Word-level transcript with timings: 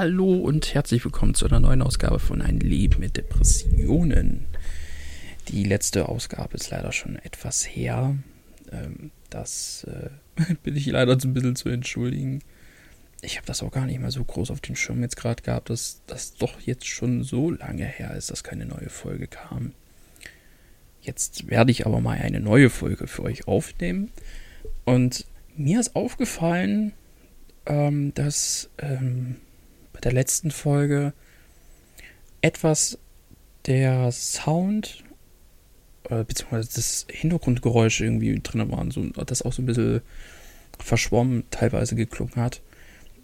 Hallo 0.00 0.32
und 0.32 0.74
herzlich 0.74 1.04
willkommen 1.04 1.34
zu 1.34 1.46
einer 1.46 1.58
neuen 1.58 1.82
Ausgabe 1.82 2.20
von 2.20 2.40
Ein 2.40 2.60
Leben 2.60 3.00
mit 3.00 3.16
Depressionen. 3.16 4.46
Die 5.48 5.64
letzte 5.64 6.08
Ausgabe 6.08 6.54
ist 6.54 6.70
leider 6.70 6.92
schon 6.92 7.16
etwas 7.16 7.64
her. 7.64 8.14
Ähm, 8.70 9.10
das 9.28 9.88
äh, 9.90 10.54
bin 10.62 10.76
ich 10.76 10.86
leider 10.86 11.18
ein 11.20 11.34
bisschen 11.34 11.56
zu 11.56 11.68
entschuldigen. 11.68 12.44
Ich 13.22 13.38
habe 13.38 13.46
das 13.48 13.60
auch 13.60 13.72
gar 13.72 13.86
nicht 13.86 13.98
mehr 13.98 14.12
so 14.12 14.22
groß 14.22 14.52
auf 14.52 14.60
dem 14.60 14.76
Schirm 14.76 15.02
jetzt 15.02 15.16
gerade 15.16 15.42
gehabt, 15.42 15.68
dass 15.68 16.00
das 16.06 16.36
doch 16.36 16.60
jetzt 16.60 16.86
schon 16.86 17.24
so 17.24 17.50
lange 17.50 17.84
her 17.84 18.14
ist, 18.14 18.30
dass 18.30 18.44
keine 18.44 18.66
neue 18.66 18.90
Folge 18.90 19.26
kam. 19.26 19.72
Jetzt 21.00 21.50
werde 21.50 21.72
ich 21.72 21.86
aber 21.86 22.00
mal 22.00 22.18
eine 22.18 22.38
neue 22.38 22.70
Folge 22.70 23.08
für 23.08 23.24
euch 23.24 23.48
aufnehmen. 23.48 24.12
Und 24.84 25.26
mir 25.56 25.80
ist 25.80 25.96
aufgefallen, 25.96 26.92
ähm, 27.66 28.14
dass 28.14 28.70
ähm, 28.78 29.38
bei 29.98 30.02
der 30.02 30.12
letzten 30.12 30.52
Folge 30.52 31.12
etwas 32.40 32.98
der 33.66 34.12
Sound 34.12 35.02
äh, 36.08 36.22
beziehungsweise 36.22 36.70
das 36.76 37.06
Hintergrundgeräusch 37.10 38.00
irgendwie 38.00 38.38
drin 38.40 38.70
waren, 38.70 38.92
so, 38.92 39.04
das 39.06 39.42
auch 39.42 39.52
so 39.52 39.60
ein 39.60 39.66
bisschen 39.66 40.02
verschwommen 40.78 41.42
teilweise 41.50 41.96
geklungen 41.96 42.36
hat. 42.36 42.62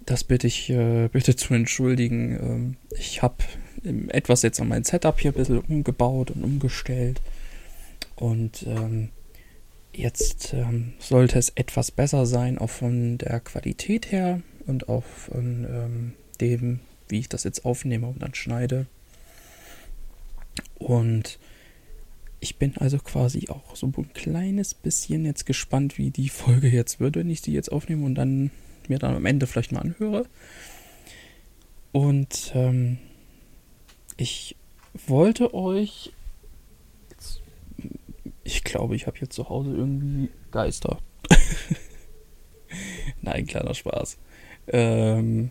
Das 0.05 0.24
bitte 0.24 0.48
ich 0.48 0.69
äh, 0.69 1.09
bitte 1.12 1.37
zu 1.37 1.55
entschuldigen. 1.55 2.38
Ähm, 2.42 2.77
ich 2.98 3.22
habe 3.22 3.36
etwas 4.09 4.42
jetzt 4.42 4.61
an 4.61 4.66
mein 4.66 4.83
Setup 4.83 5.20
hier 5.20 5.30
ein 5.30 5.36
bisschen 5.36 5.61
umgebaut 5.61 6.33
und 6.33 6.42
umgestellt. 6.42 7.20
Und 8.16 8.64
ähm, 8.66 9.11
jetzt 9.92 10.52
ähm, 10.55 10.95
sollte 10.98 11.38
es 11.38 11.50
etwas 11.50 11.92
besser 11.92 12.27
sein, 12.27 12.59
auch 12.59 12.70
von 12.70 13.16
der 13.19 13.38
Qualität 13.38 14.11
her 14.11 14.42
und 14.66 14.88
auch 14.88 15.05
von 15.05 15.64
ähm, 15.70 16.12
dem, 16.37 16.80
wie 17.09 17.20
ich 17.20 17.29
das 17.29 17.45
jetzt 17.45 17.65
aufnehme 17.65 18.06
und 18.06 18.23
dann 18.23 18.34
schneide. 18.34 18.87
Und 20.78 21.39
ich 22.41 22.56
bin 22.56 22.77
also 22.77 22.98
quasi 22.98 23.48
auch 23.48 23.75
so 23.75 23.86
ein 23.86 24.12
kleines 24.12 24.75
bisschen 24.75 25.25
jetzt 25.25 25.47
gespannt, 25.47 25.97
wie 25.98 26.11
die 26.11 26.28
Folge 26.28 26.69
jetzt 26.69 27.00
wird, 27.00 27.17
wenn 27.17 27.31
ich 27.31 27.41
die 27.41 27.53
jetzt 27.53 27.73
aufnehme 27.73 28.05
und 28.05 28.14
dann 28.14 28.50
mir 28.89 28.98
dann 28.98 29.17
am 29.17 29.25
Ende 29.25 29.47
vielleicht 29.47 29.73
mal 29.73 29.81
anhöre. 29.81 30.27
Und 31.92 32.53
ähm, 32.55 32.98
ich 34.17 34.56
wollte 35.06 35.55
euch. 35.55 36.12
Jetzt, 37.11 37.41
ich 38.42 38.64
glaube, 38.64 38.97
ich 38.97 39.06
habe 39.06 39.19
hier 39.19 39.30
zu 39.30 39.48
Hause 39.48 39.75
irgendwie 39.75 40.28
Geister. 40.51 40.98
Nein, 43.23 43.47
kleiner 43.47 43.75
Spaß. 43.75 44.19
Ähm, 44.69 45.51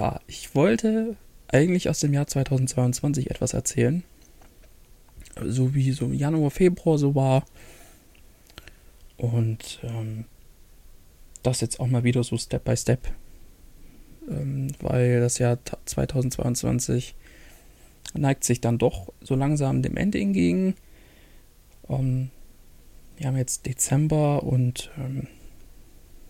ja, 0.00 0.18
ich 0.26 0.54
wollte 0.54 1.14
eigentlich 1.48 1.90
aus 1.90 2.00
dem 2.00 2.14
Jahr 2.14 2.26
2022 2.26 3.30
etwas 3.30 3.52
erzählen. 3.52 4.02
So 5.44 5.74
wie 5.74 5.92
so 5.92 6.06
Januar, 6.06 6.50
Februar 6.50 6.96
so 6.96 7.14
war. 7.14 7.44
Und 9.18 9.80
ähm, 9.82 10.24
das 11.42 11.60
jetzt 11.60 11.80
auch 11.80 11.86
mal 11.86 12.02
wieder 12.02 12.24
so 12.24 12.38
Step 12.38 12.64
by 12.64 12.76
Step. 12.78 13.12
Ähm, 14.26 14.68
weil 14.80 15.20
das 15.20 15.38
Jahr 15.38 15.58
2022 15.84 17.14
neigt 18.14 18.44
sich 18.44 18.62
dann 18.62 18.78
doch 18.78 19.12
so 19.20 19.34
langsam 19.34 19.82
dem 19.82 19.98
Ende 19.98 20.18
entgegen. 20.18 20.76
Ähm, 21.90 22.30
wir 23.18 23.26
haben 23.26 23.36
jetzt 23.36 23.66
Dezember 23.66 24.44
und 24.44 24.90
ähm, 24.96 25.26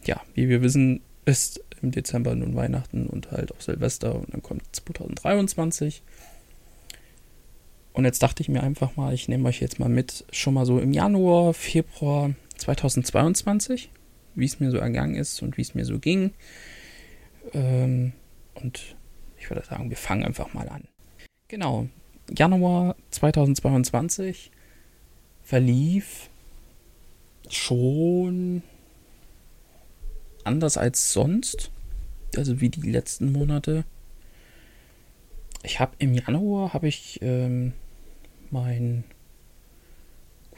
ja, 0.05 0.21
wie 0.35 0.49
wir 0.49 0.61
wissen, 0.61 1.03
ist 1.25 1.63
im 1.83 1.91
Dezember 1.91 2.35
nun 2.35 2.55
Weihnachten 2.55 3.07
und 3.07 3.31
halt 3.31 3.53
auch 3.53 3.61
Silvester 3.61 4.15
und 4.15 4.33
dann 4.33 4.43
kommt 4.43 4.63
2023. 4.73 6.03
Und 7.93 8.05
jetzt 8.05 8.23
dachte 8.23 8.43
ich 8.43 8.49
mir 8.49 8.63
einfach 8.63 8.97
mal, 8.97 9.13
ich 9.15 9.29
nehme 9.29 9.49
euch 9.49 9.61
jetzt 9.61 9.79
mal 9.79 9.89
mit, 9.89 10.25
schon 10.31 10.55
mal 10.55 10.67
so 10.67 10.79
im 10.79 10.93
Januar, 10.93 11.55
Februar 11.55 12.31
2022, 12.57 13.91
wie 14.35 14.45
es 14.45 14.61
mir 14.61 14.71
so 14.71 14.79
ergangen 14.79 15.17
ist 15.17 15.43
und 15.43 15.57
wie 15.57 15.63
es 15.63 15.75
mir 15.75 15.85
so 15.85 15.99
ging. 15.99 16.33
Ähm, 17.53 18.13
und 18.55 18.97
ich 19.39 19.51
würde 19.51 19.65
sagen, 19.65 19.91
wir 19.91 19.97
fangen 19.97 20.25
einfach 20.25 20.53
mal 20.55 20.69
an. 20.69 20.85
Genau, 21.49 21.89
Januar 22.37 22.95
2022 23.11 24.53
verlief 25.43 26.31
schon 27.49 28.63
anders 30.45 30.77
als 30.77 31.13
sonst. 31.13 31.71
Also 32.37 32.61
wie 32.61 32.69
die 32.69 32.91
letzten 32.91 33.33
Monate. 33.33 33.85
Ich 35.63 35.81
habe 35.81 35.93
im 35.99 36.15
Januar 36.15 36.73
habe 36.73 36.89
ich 36.89 37.19
ähm, 37.23 37.73
meinen 38.51 39.05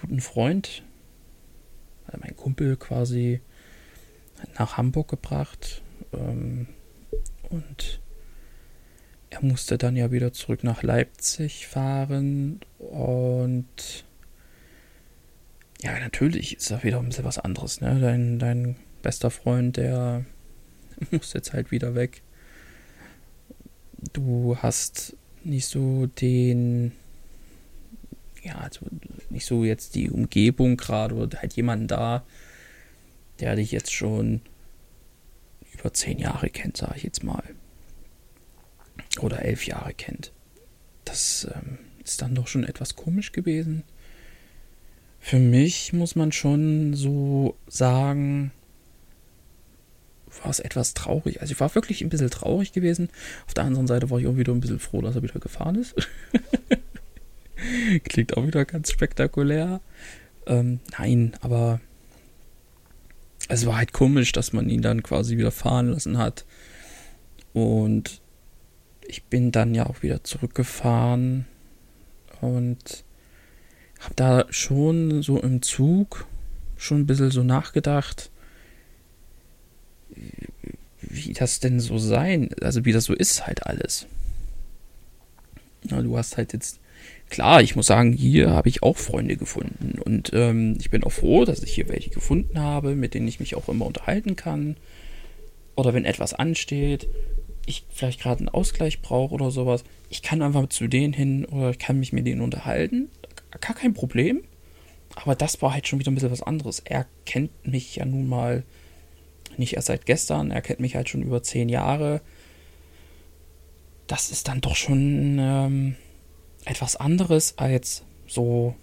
guten 0.00 0.20
Freund, 0.20 0.82
also 2.06 2.18
meinen 2.18 2.36
Kumpel 2.36 2.76
quasi 2.76 3.40
nach 4.58 4.76
Hamburg 4.76 5.08
gebracht. 5.08 5.82
Ähm, 6.12 6.66
und 7.50 8.00
er 9.30 9.42
musste 9.42 9.78
dann 9.78 9.96
ja 9.96 10.10
wieder 10.12 10.32
zurück 10.32 10.62
nach 10.62 10.82
Leipzig 10.82 11.66
fahren. 11.66 12.60
Und 12.78 14.04
ja, 15.82 15.98
natürlich 15.98 16.56
ist 16.56 16.70
das 16.70 16.84
wieder 16.84 16.98
ein 16.98 17.06
bisschen 17.06 17.24
was 17.24 17.38
anderes. 17.38 17.80
Ne? 17.80 17.98
Dein, 18.00 18.38
dein 18.38 18.76
bester 19.02 19.30
Freund, 19.30 19.76
der 19.76 20.24
muss 21.10 21.32
jetzt 21.32 21.52
halt 21.52 21.70
wieder 21.70 21.94
weg. 21.94 22.22
Du 24.12 24.56
hast 24.58 25.16
nicht 25.44 25.66
so 25.66 26.06
den, 26.06 26.92
ja, 28.42 28.56
also 28.58 28.86
nicht 29.30 29.46
so 29.46 29.64
jetzt 29.64 29.94
die 29.94 30.10
Umgebung 30.10 30.76
gerade 30.76 31.14
oder 31.14 31.40
halt 31.40 31.54
jemanden 31.54 31.88
da, 31.88 32.24
der 33.40 33.56
dich 33.56 33.72
jetzt 33.72 33.92
schon 33.92 34.40
über 35.74 35.92
zehn 35.92 36.18
Jahre 36.18 36.50
kennt, 36.50 36.76
sage 36.76 36.94
ich 36.96 37.02
jetzt 37.02 37.24
mal. 37.24 37.42
Oder 39.20 39.42
elf 39.44 39.66
Jahre 39.66 39.94
kennt. 39.94 40.32
Das 41.04 41.48
ähm, 41.54 41.78
ist 42.04 42.22
dann 42.22 42.34
doch 42.34 42.46
schon 42.46 42.64
etwas 42.64 42.96
komisch 42.96 43.32
gewesen. 43.32 43.82
Für 45.20 45.38
mich 45.38 45.92
muss 45.92 46.16
man 46.16 46.32
schon 46.32 46.94
so 46.94 47.56
sagen, 47.68 48.52
war 50.40 50.50
es 50.50 50.60
etwas 50.60 50.94
traurig. 50.94 51.40
Also 51.40 51.52
ich 51.52 51.60
war 51.60 51.74
wirklich 51.74 52.02
ein 52.02 52.08
bisschen 52.08 52.30
traurig 52.30 52.72
gewesen. 52.72 53.08
Auf 53.46 53.54
der 53.54 53.64
anderen 53.64 53.86
Seite 53.86 54.10
war 54.10 54.18
ich 54.18 54.26
auch 54.26 54.36
wieder 54.36 54.52
ein 54.52 54.60
bisschen 54.60 54.78
froh, 54.78 55.00
dass 55.00 55.16
er 55.16 55.22
wieder 55.22 55.40
gefahren 55.40 55.76
ist. 55.76 55.94
Klingt 58.04 58.36
auch 58.36 58.46
wieder 58.46 58.64
ganz 58.64 58.90
spektakulär. 58.90 59.80
Ähm, 60.46 60.80
nein, 60.98 61.34
aber 61.40 61.80
es 63.48 63.66
war 63.66 63.76
halt 63.76 63.92
komisch, 63.92 64.32
dass 64.32 64.52
man 64.52 64.68
ihn 64.68 64.82
dann 64.82 65.02
quasi 65.02 65.36
wieder 65.36 65.50
fahren 65.50 65.88
lassen 65.88 66.18
hat. 66.18 66.44
Und 67.52 68.20
ich 69.06 69.24
bin 69.24 69.52
dann 69.52 69.74
ja 69.74 69.86
auch 69.86 70.02
wieder 70.02 70.24
zurückgefahren 70.24 71.46
und 72.40 73.04
habe 74.00 74.14
da 74.16 74.46
schon 74.50 75.22
so 75.22 75.38
im 75.38 75.62
Zug 75.62 76.26
schon 76.76 77.00
ein 77.00 77.06
bisschen 77.06 77.30
so 77.30 77.44
nachgedacht 77.44 78.31
wie 81.00 81.32
das 81.32 81.60
denn 81.60 81.80
so 81.80 81.98
sein, 81.98 82.50
also 82.60 82.84
wie 82.84 82.92
das 82.92 83.04
so 83.04 83.14
ist 83.14 83.46
halt 83.46 83.66
alles. 83.66 84.06
Ja, 85.90 86.00
du 86.00 86.16
hast 86.16 86.36
halt 86.36 86.52
jetzt, 86.52 86.78
klar, 87.28 87.60
ich 87.60 87.74
muss 87.74 87.86
sagen, 87.86 88.12
hier 88.12 88.50
habe 88.50 88.68
ich 88.68 88.82
auch 88.82 88.96
Freunde 88.96 89.36
gefunden 89.36 89.98
und 89.98 90.30
ähm, 90.32 90.76
ich 90.80 90.90
bin 90.90 91.02
auch 91.04 91.12
froh, 91.12 91.44
dass 91.44 91.62
ich 91.62 91.74
hier 91.74 91.88
welche 91.88 92.10
gefunden 92.10 92.58
habe, 92.58 92.94
mit 92.94 93.14
denen 93.14 93.28
ich 93.28 93.40
mich 93.40 93.56
auch 93.56 93.68
immer 93.68 93.86
unterhalten 93.86 94.36
kann. 94.36 94.76
Oder 95.74 95.94
wenn 95.94 96.04
etwas 96.04 96.34
ansteht, 96.34 97.08
ich 97.66 97.84
vielleicht 97.90 98.20
gerade 98.20 98.40
einen 98.40 98.48
Ausgleich 98.48 99.00
brauche 99.00 99.34
oder 99.34 99.50
sowas, 99.50 99.84
ich 100.10 100.22
kann 100.22 100.42
einfach 100.42 100.68
zu 100.68 100.86
denen 100.86 101.12
hin 101.12 101.44
oder 101.46 101.70
ich 101.70 101.78
kann 101.78 101.98
mich 101.98 102.12
mit 102.12 102.26
denen 102.26 102.42
unterhalten. 102.42 103.08
Gar 103.60 103.74
kein 103.74 103.94
Problem. 103.94 104.42
Aber 105.14 105.34
das 105.34 105.60
war 105.62 105.72
halt 105.72 105.88
schon 105.88 105.98
wieder 105.98 106.10
ein 106.10 106.14
bisschen 106.14 106.30
was 106.30 106.42
anderes. 106.42 106.80
Er 106.80 107.06
kennt 107.26 107.66
mich 107.66 107.96
ja 107.96 108.04
nun 108.04 108.28
mal 108.28 108.64
nicht 109.58 109.74
erst 109.74 109.88
seit 109.88 110.06
gestern, 110.06 110.50
er 110.50 110.62
kennt 110.62 110.80
mich 110.80 110.96
halt 110.96 111.08
schon 111.08 111.22
über 111.22 111.42
zehn 111.42 111.68
Jahre. 111.68 112.20
Das 114.06 114.30
ist 114.30 114.48
dann 114.48 114.60
doch 114.60 114.76
schon 114.76 115.38
ähm, 115.40 115.96
etwas 116.64 116.96
anderes 116.96 117.58
als 117.58 118.02
so 118.26 118.74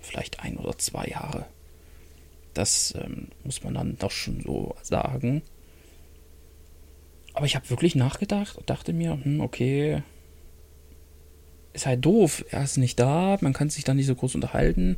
vielleicht 0.00 0.40
ein 0.40 0.56
oder 0.56 0.78
zwei 0.78 1.06
Jahre. 1.06 1.46
Das 2.54 2.94
ähm, 2.96 3.28
muss 3.44 3.62
man 3.64 3.74
dann 3.74 3.98
doch 3.98 4.10
schon 4.10 4.40
so 4.40 4.74
sagen. 4.82 5.42
Aber 7.34 7.44
ich 7.44 7.54
habe 7.54 7.68
wirklich 7.68 7.94
nachgedacht 7.94 8.56
und 8.56 8.70
dachte 8.70 8.94
mir, 8.94 9.18
hm, 9.22 9.40
okay, 9.40 10.02
ist 11.74 11.86
halt 11.86 12.04
doof. 12.04 12.44
Er 12.50 12.64
ist 12.64 12.78
nicht 12.78 12.98
da, 12.98 13.36
man 13.42 13.52
kann 13.52 13.68
sich 13.68 13.84
da 13.84 13.92
nicht 13.92 14.06
so 14.06 14.14
groß 14.14 14.34
unterhalten. 14.34 14.96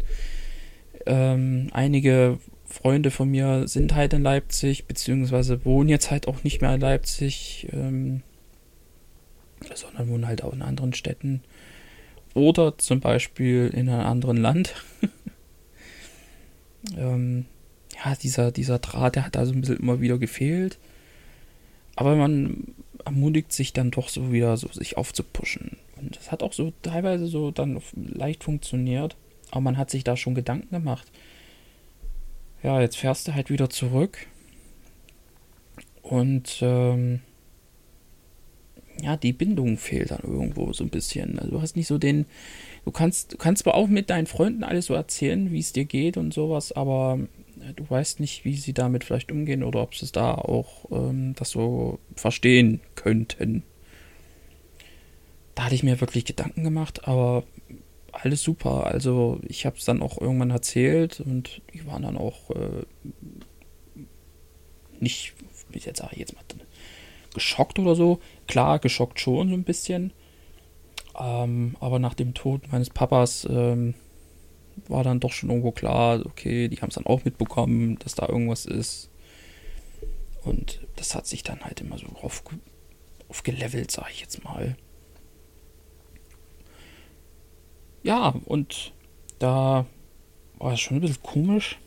Ähm, 1.07 1.71
einige 1.73 2.39
Freunde 2.69 3.11
von 3.11 3.31
mir 3.31 3.67
sind 3.67 3.95
halt 3.95 4.13
in 4.13 4.23
Leipzig, 4.23 4.87
beziehungsweise 4.87 5.65
wohnen 5.65 5.89
jetzt 5.89 6.11
halt 6.11 6.29
auch 6.29 6.45
nicht 6.45 6.61
mehr 6.61 6.75
in 6.75 6.81
Leipzig. 6.81 7.69
Ähm, 7.73 8.23
sondern 9.75 10.09
wohnen 10.09 10.27
halt 10.27 10.45
auch 10.45 10.53
in 10.53 10.63
anderen 10.63 10.93
Städten 10.93 11.43
oder 12.35 12.79
zum 12.79 13.01
Beispiel 13.01 13.71
in 13.75 13.89
einem 13.89 14.07
anderen 14.07 14.37
Land. 14.37 14.75
ähm, 16.97 17.47
ja, 17.97 18.15
dieser, 18.15 18.53
dieser 18.53 18.79
Draht, 18.79 19.17
der 19.17 19.27
hat 19.27 19.37
also 19.37 19.53
ein 19.53 19.61
bisschen 19.61 19.79
immer 19.79 20.01
wieder 20.01 20.19
gefehlt. 20.19 20.79
Aber 21.97 22.15
man 22.15 22.75
ermutigt 23.05 23.53
sich 23.53 23.73
dann 23.73 23.91
doch 23.91 24.09
so 24.09 24.31
wieder, 24.31 24.57
so 24.57 24.69
sich 24.69 24.97
aufzupuschen. 24.97 25.79
Und 25.97 26.17
das 26.17 26.31
hat 26.31 26.43
auch 26.43 26.53
so 26.53 26.73
teilweise 26.83 27.27
so 27.27 27.51
dann 27.51 27.81
leicht 27.97 28.45
funktioniert. 28.45 29.17
Aber 29.51 29.63
man 29.63 29.77
hat 29.77 29.91
sich 29.91 30.05
da 30.05 30.17
schon 30.17 30.35
Gedanken 30.35 30.71
gemacht. 30.71 31.11
Ja, 32.63 32.81
jetzt 32.81 32.97
fährst 32.97 33.29
du 33.29 33.35
halt 33.35 33.51
wieder 33.51 33.71
zurück. 33.71 34.27
Und 36.03 36.59
ähm, 36.63 37.21
ja, 39.03 39.17
die 39.17 39.33
Bindung 39.33 39.77
fehlt 39.77 40.11
dann 40.11 40.23
irgendwo 40.23 40.73
so 40.73 40.85
ein 40.85 40.91
bisschen. 40.91 41.39
Also 41.39 41.53
du 41.53 41.63
hast 41.63 41.77
nicht 41.77 41.87
so 41.87 41.99
den, 41.99 42.27
du 42.85 42.91
kannst, 42.91 43.35
du 43.35 43.37
kannst 43.37 43.63
zwar 43.63 43.75
auch 43.75 43.89
mit 43.89 44.11
deinen 44.11 44.27
Freunden 44.27 44.65
alles 44.65 44.87
so 44.87 44.95
erzählen, 44.95 45.53
wie 45.53 45.61
es 45.61 45.73
dir 45.73 45.85
geht 45.85 46.17
und 46.17 46.35
sowas, 46.35 46.73
aber 46.73 47.21
äh, 47.61 47.75
du 47.75 47.89
weißt 47.89 48.21
nicht, 48.21 48.45
wie 48.45 48.57
sie 48.57 48.73
damit 48.73 49.05
vielleicht 49.05 49.31
umgehen 49.31 49.63
oder 49.63 49.83
ob 49.83 49.95
sie 49.95 50.05
es 50.05 50.13
da 50.13 50.35
auch 50.35 50.91
ähm, 50.91 51.35
das 51.37 51.51
so 51.51 51.99
verstehen 52.17 52.81
könnten. 52.97 53.63
Da 55.55 55.65
hatte 55.65 55.75
ich 55.75 55.83
mir 55.83 56.01
wirklich 56.01 56.25
Gedanken 56.25 56.65
gemacht, 56.65 57.07
aber 57.07 57.45
alles 58.23 58.43
super. 58.43 58.87
Also 58.87 59.41
ich 59.47 59.67
habe 59.67 59.77
es 59.77 59.85
dann 59.85 60.03
auch 60.03 60.21
irgendwann 60.21 60.51
erzählt 60.51 61.21
und 61.21 61.63
die 61.73 61.87
waren 61.87 62.03
dann 62.03 62.17
auch 62.17 62.51
äh, 62.51 62.85
nicht, 65.01 65.35
wie 65.71 65.79
jetzt 65.79 65.99
sage 65.99 66.13
ich 66.13 66.19
jetzt 66.19 66.35
mal, 66.35 66.45
geschockt 67.35 67.79
oder 67.79 67.95
so. 67.95 68.21
Klar, 68.47 68.79
geschockt 68.79 69.21
schon 69.21 69.49
so 69.49 69.55
ein 69.55 69.65
bisschen. 69.65 70.13
Ähm, 71.19 71.77
aber 71.81 71.99
nach 71.99 72.15
dem 72.15 72.35
Tod 72.35 72.71
meines 72.71 72.91
Papas 72.91 73.47
ähm, 73.49 73.95
war 74.87 75.05
dann 75.05 75.21
doch 75.21 75.33
schon 75.33 75.51
irgendwo 75.51 75.73
klar, 75.73 76.25
okay, 76.25 76.69
die 76.69 76.77
haben 76.79 76.89
es 76.89 76.95
dann 76.95 77.07
auch 77.07 77.25
mitbekommen, 77.25 77.99
dass 77.99 78.15
da 78.15 78.29
irgendwas 78.29 78.67
ist. 78.67 79.11
Und 80.45 80.87
das 80.97 81.15
hat 81.15 81.27
sich 81.27 81.43
dann 81.43 81.65
halt 81.65 81.81
immer 81.81 81.99
so 81.99 82.07
auf, 82.23 82.43
aufgelevelt, 83.29 83.91
sag 83.91 84.11
ich 84.11 84.21
jetzt 84.21 84.43
mal. 84.45 84.77
Ja, 88.03 88.35
und 88.45 88.93
da 89.39 89.87
war 90.59 90.73
es 90.73 90.81
schon 90.81 90.99
ein 90.99 91.01
bisschen 91.01 91.23
komisch. 91.23 91.79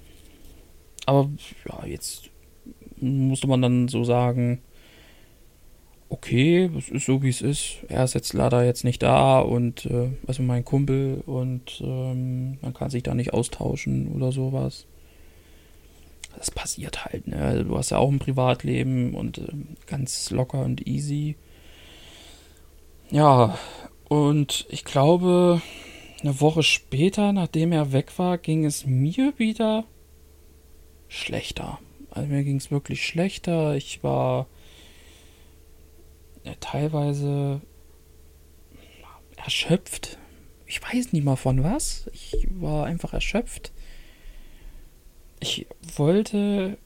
Aber 1.05 1.29
ja, 1.67 1.85
jetzt 1.85 2.29
musste 2.97 3.47
man 3.47 3.61
dann 3.61 3.87
so 3.87 4.03
sagen, 4.03 4.61
okay, 6.09 6.69
es 6.77 6.89
ist 6.89 7.05
so 7.05 7.23
wie 7.23 7.29
es 7.29 7.41
ist. 7.41 7.77
Er 7.87 8.03
ist 8.03 8.13
jetzt 8.13 8.33
leider 8.33 8.63
jetzt 8.63 8.83
nicht 8.83 9.01
da 9.01 9.39
und 9.39 9.85
äh, 9.85 10.09
also 10.27 10.43
mein 10.43 10.65
Kumpel 10.65 11.23
und 11.25 11.81
ähm, 11.81 12.57
man 12.61 12.73
kann 12.73 12.89
sich 12.89 13.03
da 13.03 13.13
nicht 13.13 13.33
austauschen 13.33 14.09
oder 14.13 14.31
sowas. 14.31 14.85
Das 16.37 16.51
passiert 16.51 17.05
halt, 17.05 17.27
ne? 17.27 17.37
Also 17.37 17.63
du 17.63 17.77
hast 17.77 17.91
ja 17.91 17.97
auch 17.97 18.09
ein 18.09 18.19
Privatleben 18.19 19.15
und 19.15 19.37
äh, 19.37 19.47
ganz 19.87 20.29
locker 20.31 20.63
und 20.63 20.85
easy. 20.85 21.35
Ja, 23.09 23.57
und 24.07 24.65
ich 24.69 24.83
glaube, 24.85 25.61
eine 26.21 26.39
Woche 26.39 26.63
später, 26.63 27.33
nachdem 27.33 27.71
er 27.71 27.91
weg 27.91 28.17
war, 28.17 28.37
ging 28.37 28.65
es 28.65 28.85
mir 28.85 29.33
wieder 29.37 29.85
schlechter. 31.07 31.79
Also 32.09 32.27
mir 32.27 32.43
ging 32.43 32.57
es 32.57 32.71
wirklich 32.71 33.05
schlechter. 33.05 33.75
Ich 33.75 34.03
war 34.03 34.47
ja, 36.43 36.53
teilweise 36.59 37.61
erschöpft. 39.37 40.17
Ich 40.65 40.81
weiß 40.81 41.13
nicht 41.13 41.23
mal 41.23 41.35
von 41.35 41.63
was. 41.63 42.09
Ich 42.13 42.47
war 42.49 42.85
einfach 42.85 43.13
erschöpft. 43.13 43.71
Ich 45.39 45.65
wollte 45.95 46.77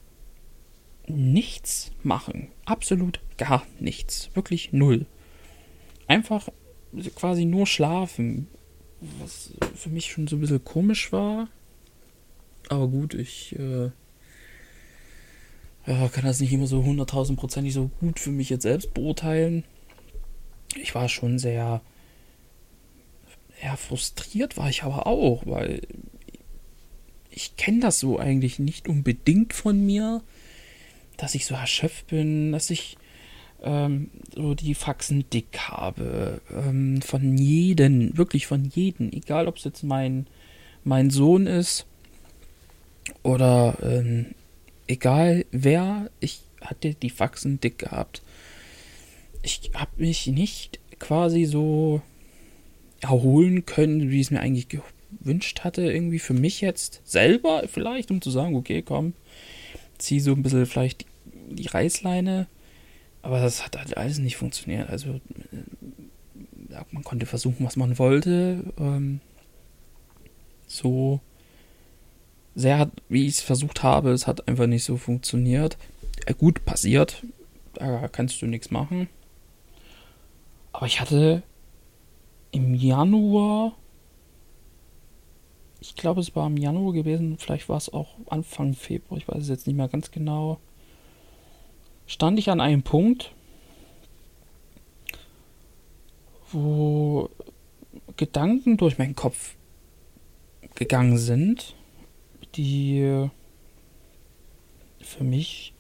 nichts 1.08 1.92
machen. 2.04 2.52
Absolut 2.66 3.20
gar 3.38 3.66
nichts. 3.80 4.30
Wirklich 4.34 4.74
null. 4.74 5.06
Einfach 6.08 6.50
quasi 7.16 7.46
nur 7.46 7.68
schlafen. 7.68 8.48
Was 9.20 9.52
für 9.76 9.90
mich 9.90 10.12
schon 10.12 10.28
so 10.28 10.36
ein 10.36 10.42
bisschen 10.42 10.64
komisch 10.64 11.12
war. 11.12 11.48
Aber 12.70 12.88
gut, 12.88 13.14
ich 13.14 13.56
äh, 13.58 13.92
ja, 15.88 16.08
kann 16.08 16.26
das 16.26 16.40
nicht 16.40 16.52
immer 16.52 16.68
so 16.68 16.84
hunderttausendprozentig 16.84 17.74
so 17.74 17.90
gut 18.00 18.20
für 18.20 18.32
mich 18.32 18.50
jetzt 18.50 18.64
selbst 18.64 18.94
beurteilen. 18.94 19.64
Ich 20.82 20.96
war 20.96 21.10
schon 21.10 21.38
sehr, 21.38 21.82
ja, 23.64 23.76
frustriert 23.76 24.58
war 24.58 24.70
ich 24.70 24.84
aber 24.84 25.06
auch, 25.08 25.46
weil 25.46 25.82
ich 27.30 27.56
kenne 27.56 27.82
das 27.82 28.00
so 28.00 28.18
eigentlich 28.18 28.60
nicht 28.60 28.88
unbedingt 28.88 29.54
von 29.54 29.86
mir, 29.86 30.24
dass 31.18 31.36
ich 31.36 31.46
so 31.46 31.54
erschöpft 31.54 32.08
bin, 32.08 32.52
dass 32.52 32.70
ich 32.70 32.98
ähm, 33.64 34.10
so 34.34 34.54
die 34.54 34.76
Faxen 34.76 35.26
dick 35.32 35.58
habe. 35.60 36.42
Ähm, 36.52 37.02
von 37.02 37.38
jedem, 37.38 38.18
wirklich 38.18 38.48
von 38.48 38.66
jedem, 38.66 39.12
egal 39.12 39.48
ob 39.48 39.58
es 39.58 39.64
jetzt 39.64 39.84
mein, 39.84 40.28
mein 40.84 41.10
Sohn 41.10 41.48
ist 41.48 41.86
oder 43.24 43.78
ähm, 43.82 44.36
egal 44.88 45.46
wer, 45.52 46.10
ich 46.20 46.42
hatte 46.62 46.94
die 46.94 47.10
Faxen 47.10 47.60
dick 47.60 47.80
gehabt. 47.80 48.22
Ich 49.42 49.72
habe 49.76 49.92
mich 49.98 50.28
nicht 50.28 50.80
quasi 51.00 51.46
so 51.46 52.02
erholen 53.02 53.66
können, 53.66 54.10
wie 54.10 54.22
es 54.22 54.32
mir 54.32 54.40
eigentlich 54.40 54.68
gewünscht 54.70 55.62
hatte, 55.64 55.84
irgendwie 55.84 56.20
für 56.20 56.34
mich 56.34 56.62
jetzt 56.62 57.02
selber 57.04 57.64
vielleicht, 57.68 58.10
um 58.10 58.22
zu 58.22 58.32
sagen, 58.32 58.56
okay, 58.56 58.82
komm, 58.82 59.14
zieh 59.98 60.20
so 60.20 60.32
ein 60.32 60.44
bisschen 60.44 60.66
vielleicht 60.66 61.06
die 61.50 61.68
Reißleine. 61.68 62.48
Aber 63.26 63.42
das 63.42 63.66
hat 63.66 63.76
halt 63.76 63.98
alles 63.98 64.20
nicht 64.20 64.38
funktioniert. 64.38 64.88
Also 64.88 65.14
äh, 65.16 66.84
man 66.92 67.04
konnte 67.04 67.26
versuchen, 67.26 67.66
was 67.66 67.76
man 67.76 67.98
wollte. 67.98 68.72
Ähm, 68.78 69.20
so 70.68 71.22
sehr, 72.54 72.92
wie 73.10 73.26
ich 73.26 73.34
es 73.34 73.42
versucht 73.42 73.82
habe, 73.82 74.12
es 74.12 74.28
hat 74.28 74.48
einfach 74.48 74.68
nicht 74.68 74.84
so 74.84 74.98
funktioniert. 74.98 75.80
Äh, 76.28 76.36
gut, 76.36 76.66
passiert. 76.66 77.24
Da 77.74 78.08
kannst 78.10 78.44
du 78.44 78.46
nichts 78.46 78.70
machen. 78.70 79.10
Aber 80.72 80.86
ich 80.86 81.02
hatte 81.02 81.42
im 82.52 82.76
Januar, 82.76 83.76
ich 85.80 85.96
glaube, 85.96 86.22
es 86.22 86.36
war 86.36 86.46
im 86.46 86.58
Januar 86.58 86.94
gewesen, 86.94 87.40
vielleicht 87.40 87.70
war 87.70 87.78
es 87.78 87.92
auch 87.92 88.10
Anfang 88.28 88.76
Februar, 88.76 89.18
ich 89.18 89.28
weiß 89.28 89.42
es 89.42 89.50
jetzt 89.50 89.66
nicht 89.66 89.78
mehr 89.78 89.88
ganz 89.88 90.12
genau, 90.12 90.60
stand 92.08 92.40
ich 92.40 92.50
an 92.50 92.62
einem 92.62 92.84
Punkt, 92.84 93.34
wo 96.52 97.30
Gedanken 98.18 98.78
durch 98.78 98.98
meinen 98.98 99.16
Kopf 99.16 99.56
gegangen 100.76 101.18
sind 101.18 101.76
die 102.56 103.28
für 105.02 105.24
mich 105.24 105.74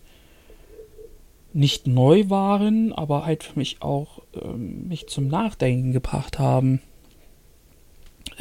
nicht 1.54 1.88
neu 1.88 2.30
waren, 2.30 2.92
aber 2.92 3.26
halt 3.26 3.44
für 3.44 3.58
mich 3.58 3.82
auch 3.82 4.22
ähm, 4.34 4.88
mich 4.88 5.08
zum 5.08 5.28
Nachdenken 5.28 5.94
gebracht 5.94 6.38
haben. 6.38 6.82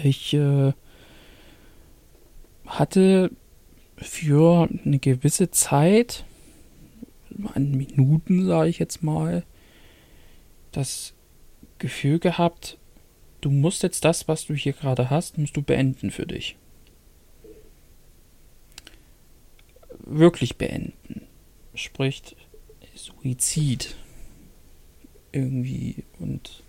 Ich 0.02 0.34
äh, 0.34 0.72
hatte 2.66 3.30
für 3.96 4.68
eine 4.84 4.98
gewisse 4.98 5.50
Zeit, 5.50 6.24
an 7.54 7.72
Minuten 7.72 8.46
sage 8.46 8.68
ich 8.68 8.78
jetzt 8.78 9.02
mal, 9.02 9.44
das 10.72 11.14
Gefühl 11.78 12.18
gehabt, 12.18 12.78
du 13.40 13.50
musst 13.50 13.82
jetzt 13.82 14.04
das, 14.04 14.28
was 14.28 14.46
du 14.46 14.54
hier 14.54 14.72
gerade 14.72 15.10
hast, 15.10 15.38
musst 15.38 15.56
du 15.56 15.62
beenden 15.62 16.10
für 16.10 16.26
dich. 16.26 16.56
wirklich 20.06 20.56
beenden. 20.56 21.22
Spricht 21.74 22.36
Suizid. 22.94 23.96
Irgendwie. 25.32 26.04
Und 26.18 26.62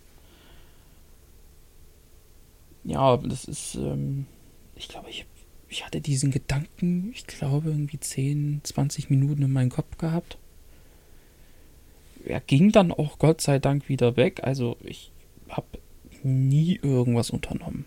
ja, 2.84 3.18
das 3.18 3.46
ist, 3.46 3.76
ähm, 3.76 4.26
ich 4.76 4.88
glaube, 4.88 5.10
ich, 5.10 5.26
ich 5.70 5.86
hatte 5.86 6.02
diesen 6.02 6.32
Gedanken, 6.32 7.12
ich 7.14 7.28
glaube, 7.28 7.70
irgendwie 7.70 8.00
10, 8.00 8.62
20 8.64 9.10
Minuten 9.10 9.44
in 9.44 9.52
meinem 9.52 9.70
Kopf 9.70 9.98
gehabt. 9.98 10.38
Er 12.26 12.42
ging 12.42 12.72
dann 12.72 12.92
auch 12.92 13.20
Gott 13.20 13.42
sei 13.42 13.60
Dank 13.60 13.90
wieder 13.90 14.18
weg. 14.18 14.42
Also 14.44 14.78
ich 14.84 15.12
habe 15.50 15.68
nie 16.24 16.80
irgendwas 16.82 17.30
unternommen. 17.30 17.86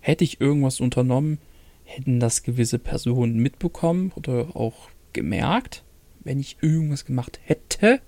Hätte 0.00 0.24
ich 0.24 0.40
irgendwas 0.40 0.80
unternommen, 0.80 1.38
hätten 1.84 2.20
das 2.20 2.42
gewisse 2.42 2.78
Personen 2.78 3.38
mitbekommen 3.38 4.12
oder 4.14 4.54
auch 4.54 4.88
gemerkt, 5.12 5.82
wenn 6.20 6.38
ich 6.38 6.58
irgendwas 6.60 7.04
gemacht 7.04 7.40
hätte. 7.44 8.00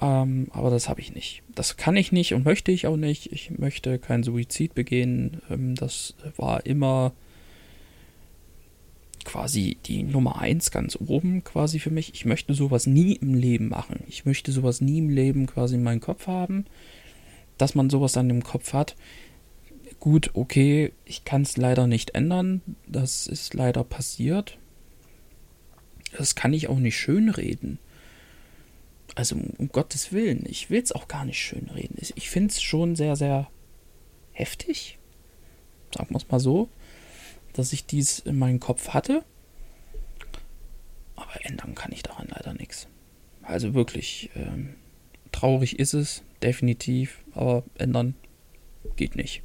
Ähm, 0.00 0.48
aber 0.52 0.70
das 0.70 0.88
habe 0.88 1.00
ich 1.00 1.14
nicht. 1.14 1.42
Das 1.54 1.76
kann 1.76 1.96
ich 1.96 2.12
nicht 2.12 2.34
und 2.34 2.44
möchte 2.44 2.72
ich 2.72 2.86
auch 2.86 2.96
nicht. 2.96 3.32
Ich 3.32 3.50
möchte 3.58 3.98
keinen 3.98 4.22
Suizid 4.22 4.74
begehen. 4.74 5.42
Ähm, 5.50 5.74
das 5.74 6.14
war 6.36 6.64
immer 6.66 7.12
quasi 9.24 9.78
die 9.86 10.02
Nummer 10.02 10.40
eins 10.40 10.70
ganz 10.70 10.96
oben 10.96 11.44
quasi 11.44 11.78
für 11.78 11.90
mich. 11.90 12.14
Ich 12.14 12.24
möchte 12.24 12.54
sowas 12.54 12.86
nie 12.86 13.14
im 13.14 13.34
Leben 13.34 13.68
machen. 13.68 14.02
Ich 14.08 14.24
möchte 14.24 14.52
sowas 14.52 14.80
nie 14.80 14.98
im 14.98 15.08
Leben 15.08 15.46
quasi 15.46 15.76
in 15.76 15.82
meinem 15.82 16.00
Kopf 16.00 16.26
haben. 16.26 16.66
Dass 17.58 17.74
man 17.74 17.90
sowas 17.90 18.12
dann 18.12 18.30
im 18.30 18.42
Kopf 18.42 18.72
hat. 18.72 18.96
Gut, 19.98 20.30
okay, 20.34 20.92
ich 21.04 21.24
kann 21.24 21.42
es 21.42 21.56
leider 21.56 21.86
nicht 21.86 22.14
ändern. 22.14 22.62
Das 22.86 23.26
ist 23.26 23.54
leider 23.54 23.84
passiert. 23.84 24.58
Das 26.16 26.34
kann 26.34 26.52
ich 26.52 26.68
auch 26.68 26.78
nicht 26.78 26.96
schönreden. 26.96 27.78
Also 29.14 29.36
um 29.58 29.68
Gottes 29.68 30.12
Willen, 30.12 30.44
ich 30.48 30.70
will 30.70 30.82
es 30.82 30.92
auch 30.92 31.08
gar 31.08 31.24
nicht 31.24 31.38
schönreden. 31.38 31.96
Ich 32.14 32.30
finde 32.30 32.50
es 32.50 32.62
schon 32.62 32.96
sehr, 32.96 33.16
sehr 33.16 33.48
heftig. 34.32 34.98
Sagen 35.94 36.10
wir 36.10 36.18
es 36.18 36.28
mal 36.28 36.40
so 36.40 36.68
dass 37.52 37.72
ich 37.72 37.86
dies 37.86 38.18
in 38.20 38.38
meinem 38.38 38.60
Kopf 38.60 38.90
hatte. 38.90 39.24
Aber 41.16 41.44
ändern 41.44 41.74
kann 41.74 41.92
ich 41.92 42.02
daran 42.02 42.28
leider 42.30 42.54
nichts. 42.54 42.88
Also 43.42 43.74
wirklich, 43.74 44.30
ähm, 44.34 44.74
traurig 45.32 45.78
ist 45.78 45.94
es, 45.94 46.22
definitiv, 46.42 47.24
aber 47.32 47.64
ändern 47.78 48.14
geht 48.96 49.16
nicht. 49.16 49.42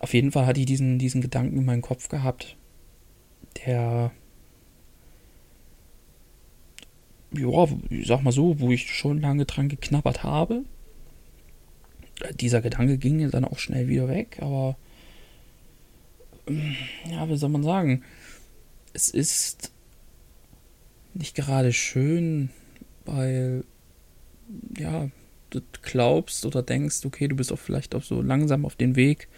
Auf 0.00 0.14
jeden 0.14 0.32
Fall 0.32 0.46
hatte 0.46 0.60
ich 0.60 0.66
diesen, 0.66 0.98
diesen 0.98 1.20
Gedanken 1.20 1.58
in 1.58 1.64
meinem 1.64 1.82
Kopf 1.82 2.08
gehabt, 2.08 2.56
der, 3.64 4.12
ja, 7.36 7.68
ich 7.90 8.06
sag 8.06 8.22
mal 8.22 8.32
so, 8.32 8.60
wo 8.60 8.70
ich 8.70 8.90
schon 8.90 9.20
lange 9.20 9.44
dran 9.44 9.68
geknabbert 9.68 10.22
habe. 10.22 10.64
Dieser 12.40 12.60
Gedanke 12.60 12.98
ging 12.98 13.30
dann 13.30 13.44
auch 13.44 13.58
schnell 13.58 13.88
wieder 13.88 14.08
weg, 14.08 14.38
aber 14.40 14.76
ja, 17.10 17.28
wie 17.28 17.36
soll 17.36 17.50
man 17.50 17.62
sagen? 17.62 18.02
Es 18.92 19.10
ist 19.10 19.72
nicht 21.14 21.34
gerade 21.34 21.72
schön, 21.72 22.50
weil, 23.04 23.64
ja, 24.78 25.08
du 25.50 25.60
glaubst 25.82 26.46
oder 26.46 26.62
denkst, 26.62 27.04
okay, 27.04 27.28
du 27.28 27.36
bist 27.36 27.52
auch 27.52 27.58
vielleicht 27.58 27.94
auch 27.94 28.02
so 28.02 28.22
langsam 28.22 28.64
auf 28.64 28.76
dem 28.76 28.96
Weg 28.96 29.28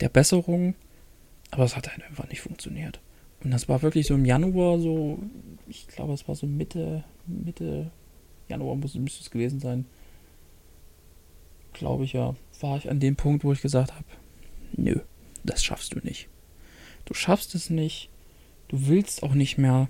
der 0.00 0.08
Besserung, 0.08 0.74
aber 1.50 1.64
es 1.64 1.76
hat 1.76 1.90
halt 1.90 2.02
einfach 2.04 2.28
nicht 2.28 2.40
funktioniert. 2.40 3.00
Und 3.44 3.50
das 3.50 3.68
war 3.68 3.82
wirklich 3.82 4.06
so 4.06 4.14
im 4.14 4.24
Januar, 4.24 4.80
so, 4.80 5.18
ich 5.68 5.86
glaube, 5.88 6.14
es 6.14 6.26
war 6.26 6.34
so 6.34 6.46
Mitte, 6.46 7.04
Mitte 7.26 7.90
Januar 8.48 8.76
muss, 8.76 8.94
müsste 8.94 9.22
es 9.22 9.30
gewesen 9.30 9.60
sein. 9.60 9.86
Glaube 11.72 12.04
ich 12.04 12.14
ja, 12.14 12.34
war 12.60 12.78
ich 12.78 12.88
an 12.88 13.00
dem 13.00 13.16
Punkt, 13.16 13.44
wo 13.44 13.52
ich 13.52 13.60
gesagt 13.60 13.92
habe, 13.92 14.04
nö 14.72 15.00
das 15.46 15.64
schaffst 15.64 15.94
du 15.94 16.00
nicht. 16.00 16.28
Du 17.04 17.14
schaffst 17.14 17.54
es 17.54 17.70
nicht. 17.70 18.10
Du 18.68 18.86
willst 18.86 19.22
auch 19.22 19.34
nicht 19.34 19.58
mehr. 19.58 19.88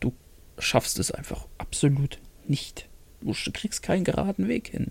Du 0.00 0.12
schaffst 0.58 0.98
es 0.98 1.10
einfach 1.10 1.46
absolut 1.58 2.18
nicht. 2.46 2.88
Du 3.20 3.32
kriegst 3.52 3.82
keinen 3.82 4.04
geraden 4.04 4.48
Weg 4.48 4.68
hin. 4.68 4.90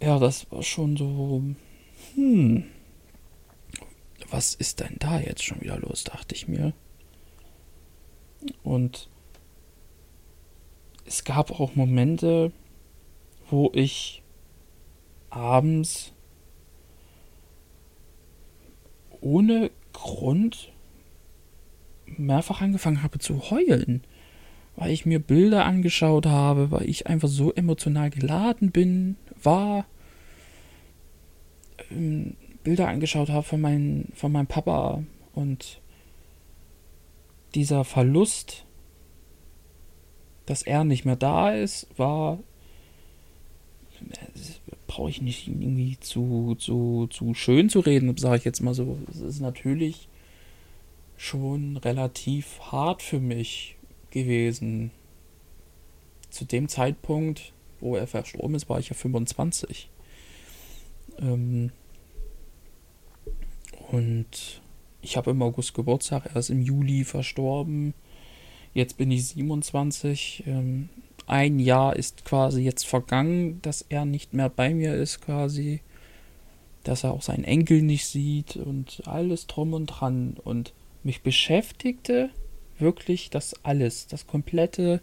Ja, 0.00 0.18
das 0.18 0.50
war 0.50 0.62
schon 0.62 0.96
so. 0.96 1.42
Hm. 2.14 2.64
Was 4.30 4.54
ist 4.54 4.80
denn 4.80 4.96
da 4.98 5.20
jetzt 5.20 5.44
schon 5.44 5.60
wieder 5.60 5.78
los, 5.78 6.04
dachte 6.04 6.34
ich 6.34 6.48
mir. 6.48 6.72
Und 8.62 9.08
es 11.04 11.24
gab 11.24 11.50
auch 11.58 11.74
Momente, 11.74 12.52
wo 13.48 13.70
ich 13.74 14.22
abends 15.30 16.12
ohne 19.20 19.70
Grund 19.92 20.72
mehrfach 22.06 22.60
angefangen 22.60 23.02
habe 23.02 23.18
zu 23.18 23.50
heulen, 23.50 24.02
weil 24.76 24.90
ich 24.90 25.06
mir 25.06 25.18
Bilder 25.18 25.64
angeschaut 25.64 26.26
habe, 26.26 26.70
weil 26.70 26.88
ich 26.88 27.06
einfach 27.06 27.28
so 27.28 27.52
emotional 27.52 28.10
geladen 28.10 28.70
bin, 28.70 29.16
war, 29.42 29.86
ähm, 31.90 32.36
Bilder 32.62 32.88
angeschaut 32.88 33.30
habe 33.30 33.44
von, 33.44 33.60
mein, 33.60 34.08
von 34.14 34.32
meinem 34.32 34.46
Papa 34.46 35.02
und 35.34 35.80
dieser 37.54 37.84
Verlust, 37.84 38.64
dass 40.46 40.62
er 40.62 40.84
nicht 40.84 41.04
mehr 41.04 41.16
da 41.16 41.50
ist, 41.52 41.86
war 41.96 42.38
brauche 44.88 45.10
ich 45.10 45.22
nicht 45.22 45.46
irgendwie 45.46 46.00
zu, 46.00 46.56
zu, 46.58 47.06
zu 47.08 47.34
schön 47.34 47.68
zu 47.68 47.78
reden, 47.78 48.16
sage 48.16 48.38
ich 48.38 48.44
jetzt 48.44 48.60
mal 48.60 48.74
so. 48.74 48.98
Es 49.08 49.20
ist 49.20 49.40
natürlich 49.40 50.08
schon 51.16 51.76
relativ 51.76 52.58
hart 52.72 53.02
für 53.02 53.20
mich 53.20 53.76
gewesen. 54.10 54.90
Zu 56.30 56.44
dem 56.46 56.68
Zeitpunkt, 56.68 57.52
wo 57.80 57.96
er 57.96 58.08
verstorben 58.08 58.56
ist, 58.56 58.68
war 58.68 58.80
ich 58.80 58.88
ja 58.88 58.94
25. 58.94 59.90
Ähm 61.20 61.70
und 63.90 64.62
ich 65.02 65.16
habe 65.16 65.30
im 65.30 65.42
August 65.42 65.74
Geburtstag, 65.74 66.26
er 66.26 66.36
ist 66.36 66.50
im 66.50 66.62
Juli 66.62 67.04
verstorben. 67.04 67.94
Jetzt 68.72 68.96
bin 68.96 69.10
ich 69.10 69.26
27. 69.26 70.44
Ähm 70.46 70.88
ein 71.28 71.58
Jahr 71.58 71.94
ist 71.94 72.24
quasi 72.24 72.62
jetzt 72.62 72.86
vergangen, 72.86 73.60
dass 73.62 73.84
er 73.88 74.04
nicht 74.04 74.32
mehr 74.32 74.48
bei 74.48 74.72
mir 74.72 74.94
ist 74.94 75.20
quasi, 75.20 75.80
dass 76.84 77.04
er 77.04 77.12
auch 77.12 77.22
seinen 77.22 77.44
Enkel 77.44 77.82
nicht 77.82 78.06
sieht 78.06 78.56
und 78.56 79.02
alles 79.06 79.46
drum 79.46 79.74
und 79.74 79.86
dran 79.86 80.36
und 80.42 80.72
mich 81.04 81.22
beschäftigte 81.22 82.30
wirklich 82.78 83.30
das 83.30 83.54
alles, 83.62 84.06
das 84.06 84.26
komplette 84.26 85.02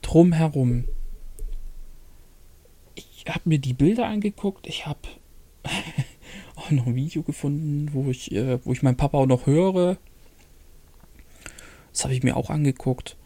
drumherum. 0.00 0.84
Ich 2.94 3.24
habe 3.28 3.40
mir 3.44 3.58
die 3.58 3.74
Bilder 3.74 4.06
angeguckt, 4.06 4.66
ich 4.66 4.86
habe 4.86 5.00
auch 6.56 6.70
noch 6.70 6.86
ein 6.86 6.94
Video 6.94 7.22
gefunden, 7.22 7.90
wo 7.92 8.10
ich, 8.10 8.32
äh, 8.32 8.64
wo 8.64 8.72
ich 8.72 8.82
meinen 8.82 8.96
Papa 8.96 9.18
auch 9.18 9.26
noch 9.26 9.46
höre. 9.46 9.98
Das 11.92 12.04
habe 12.04 12.14
ich 12.14 12.22
mir 12.22 12.36
auch 12.36 12.50
angeguckt. 12.50 13.16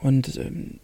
Und 0.00 0.36
ähm, 0.36 0.80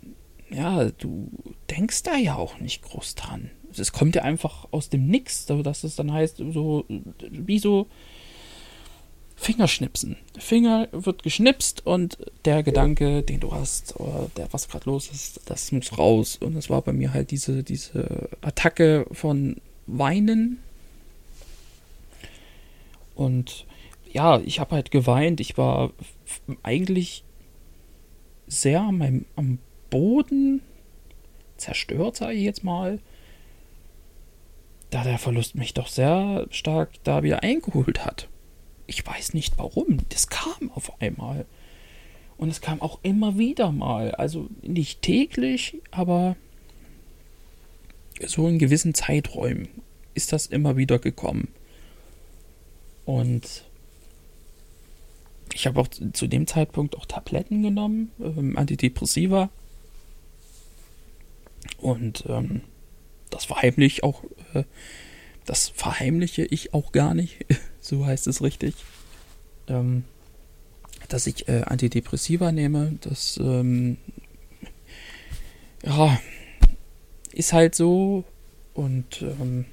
ja, 0.51 0.85
du 0.85 1.31
denkst 1.71 2.03
da 2.03 2.17
ja 2.17 2.37
auch 2.37 2.59
nicht 2.59 2.83
groß 2.83 3.15
dran. 3.15 3.51
Es 3.77 3.93
kommt 3.93 4.15
ja 4.15 4.23
einfach 4.23 4.69
aus 4.71 4.89
dem 4.89 5.07
Nix, 5.07 5.47
dass 5.47 5.85
es 5.85 5.97
dann 5.97 6.13
heißt, 6.13 6.39
so 6.39 6.85
wie 6.89 7.59
so 7.59 7.89
Fingerschnipsen. 9.37 10.17
Finger 10.39 10.89
wird 10.93 11.23
geschnipst 11.23 11.85
und 11.85 12.17
der 12.47 12.63
Gedanke, 12.63 13.23
den 13.23 13.41
du 13.41 13.53
hast, 13.53 14.01
oder 14.01 14.31
der, 14.37 14.51
was 14.53 14.69
gerade 14.69 14.89
los 14.89 15.11
ist, 15.11 15.43
das 15.45 15.73
muss 15.73 15.99
raus. 15.99 16.39
Und 16.41 16.57
es 16.57 16.71
war 16.71 16.81
bei 16.81 16.93
mir 16.93 17.13
halt 17.13 17.31
diese, 17.31 17.63
diese 17.63 18.31
Attacke 18.41 19.07
von 19.13 19.57
Weinen. 19.87 20.59
Und 23.15 23.67
ja, 24.11 24.41
ich 24.41 24.59
habe 24.59 24.75
halt 24.75 24.91
geweint. 24.91 25.41
Ich 25.41 25.59
war 25.59 25.93
eigentlich 26.63 27.23
sehr 28.47 28.81
am, 28.81 29.25
am 29.37 29.59
Boden 29.91 30.63
zerstört, 31.57 32.17
sage 32.17 32.35
ich 32.35 32.43
jetzt 32.43 32.65
mal. 32.65 32.99
Da 34.91 35.03
der 35.03 35.19
Verlust 35.19 35.55
mich 35.55 35.75
doch 35.75 35.89
sehr 35.89 36.47
stark 36.51 36.93
da 37.05 37.23
wieder 37.23 37.43
eingeholt 37.43 38.05
hat. 38.05 38.29
Ich 38.87 39.05
weiß 39.05 39.35
nicht 39.35 39.59
warum. 39.59 39.99
Das 40.11 40.29
kam 40.29 40.71
auf 40.75 41.01
einmal. 41.01 41.45
Und 42.37 42.51
es 42.51 42.61
kam 42.61 42.81
auch 42.81 43.01
immer 43.03 43.39
wieder 43.39 43.73
mal. 43.73 44.13
Also 44.13 44.49
nicht 44.63 45.03
täglich, 45.03 45.81
aber 45.91 46.37
so 48.25 48.49
in 48.49 48.59
gewissen 48.59 48.95
Zeiträumen 48.95 49.69
ist 50.15 50.33
das 50.33 50.47
immer 50.47 50.77
wieder 50.77 50.99
gekommen. 50.99 51.49
Und 53.05 53.66
ich 55.53 55.67
habe 55.67 55.81
auch 55.81 55.89
zu 55.89 56.27
dem 56.27 56.47
Zeitpunkt 56.47 56.97
auch 56.97 57.07
Tabletten 57.07 57.63
genommen, 57.63 58.11
ähm, 58.21 58.57
Antidepressiva. 58.57 59.51
Und 61.79 62.25
ähm, 62.29 62.63
das 63.31 63.45
verheimliche 63.45 64.03
auch, 64.05 64.25
äh, 64.55 64.65
das 65.45 65.69
verheimliche 65.69 66.45
ich 66.45 66.75
auch 66.75 66.93
gar 66.93 67.15
nicht, 67.15 67.45
so 67.81 68.07
heißt 68.07 68.27
es 68.27 68.43
richtig. 68.43 68.75
Ähm, 69.69 70.05
dass 71.09 71.27
ich 71.27 71.49
äh, 71.49 71.63
Antidepressiva 71.63 72.53
nehme, 72.53 72.99
das 73.01 73.39
ähm, 73.39 73.99
ja 75.85 76.19
ist 77.33 77.53
halt 77.53 77.75
so 77.75 78.25
und 78.75 79.23
ähm, 79.23 79.67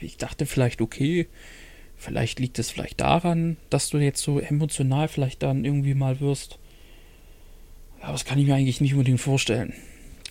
ich 0.00 0.16
dachte 0.16 0.46
vielleicht 0.46 0.80
okay, 0.80 1.28
Vielleicht 2.02 2.40
liegt 2.40 2.58
es 2.58 2.68
vielleicht 2.68 3.00
daran, 3.00 3.56
dass 3.70 3.90
du 3.90 3.98
jetzt 3.98 4.20
so 4.22 4.40
emotional 4.40 5.06
vielleicht 5.06 5.40
dann 5.44 5.64
irgendwie 5.64 5.94
mal 5.94 6.18
wirst. 6.18 6.58
Aber 8.00 8.10
das 8.10 8.24
kann 8.24 8.40
ich 8.40 8.46
mir 8.48 8.56
eigentlich 8.56 8.80
nicht 8.80 8.94
unbedingt 8.94 9.20
vorstellen. 9.20 9.72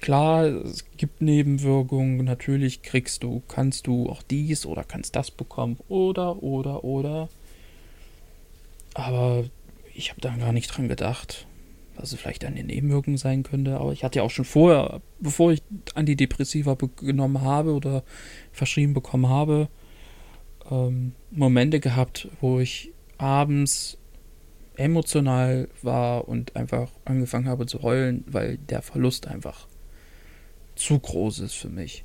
Klar, 0.01 0.47
es 0.47 0.83
gibt 0.97 1.21
Nebenwirkungen. 1.21 2.25
Natürlich 2.25 2.81
kriegst 2.81 3.23
du, 3.23 3.41
kannst 3.47 3.87
du 3.87 4.09
auch 4.09 4.21
dies 4.21 4.65
oder 4.65 4.83
kannst 4.83 5.15
das 5.15 5.31
bekommen. 5.31 5.77
Oder, 5.87 6.43
oder, 6.43 6.83
oder. 6.83 7.29
Aber 8.93 9.45
ich 9.95 10.09
habe 10.09 10.19
da 10.19 10.35
gar 10.35 10.51
nicht 10.51 10.67
dran 10.75 10.89
gedacht, 10.89 11.47
dass 11.95 12.11
es 12.11 12.19
vielleicht 12.19 12.43
eine 12.43 12.65
Nebenwirkung 12.65 13.15
sein 13.15 13.43
könnte. 13.43 13.77
Aber 13.77 13.93
ich 13.93 14.03
hatte 14.03 14.19
ja 14.19 14.23
auch 14.23 14.29
schon 14.29 14.43
vorher, 14.43 14.99
bevor 15.21 15.53
ich 15.53 15.63
Antidepressiva 15.93 16.75
genommen 16.97 17.39
habe 17.39 17.71
oder 17.73 18.03
verschrieben 18.51 18.93
bekommen 18.93 19.29
habe, 19.29 19.69
ähm, 20.69 21.13
Momente 21.31 21.79
gehabt, 21.79 22.27
wo 22.39 22.59
ich 22.59 22.91
abends 23.17 23.97
emotional 24.75 25.67
war 25.81 26.27
und 26.27 26.55
einfach 26.55 26.89
angefangen 27.05 27.47
habe 27.47 27.65
zu 27.65 27.81
heulen, 27.81 28.23
weil 28.27 28.57
der 28.57 28.81
Verlust 28.81 29.27
einfach 29.27 29.67
zu 30.75 30.97
groß 30.97 31.39
ist 31.39 31.53
für 31.53 31.69
mich. 31.69 32.03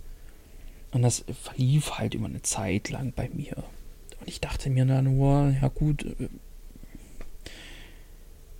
Und 0.92 1.02
das 1.02 1.24
verlief 1.42 1.92
halt 1.92 2.14
immer 2.14 2.28
eine 2.28 2.42
Zeit 2.42 2.90
lang 2.90 3.12
bei 3.14 3.28
mir. 3.32 3.64
Und 4.20 4.28
ich 4.28 4.40
dachte 4.40 4.70
mir 4.70 4.84
dann 4.84 5.04
nur, 5.04 5.54
ja 5.60 5.68
gut, 5.68 6.04
äh, 6.04 6.28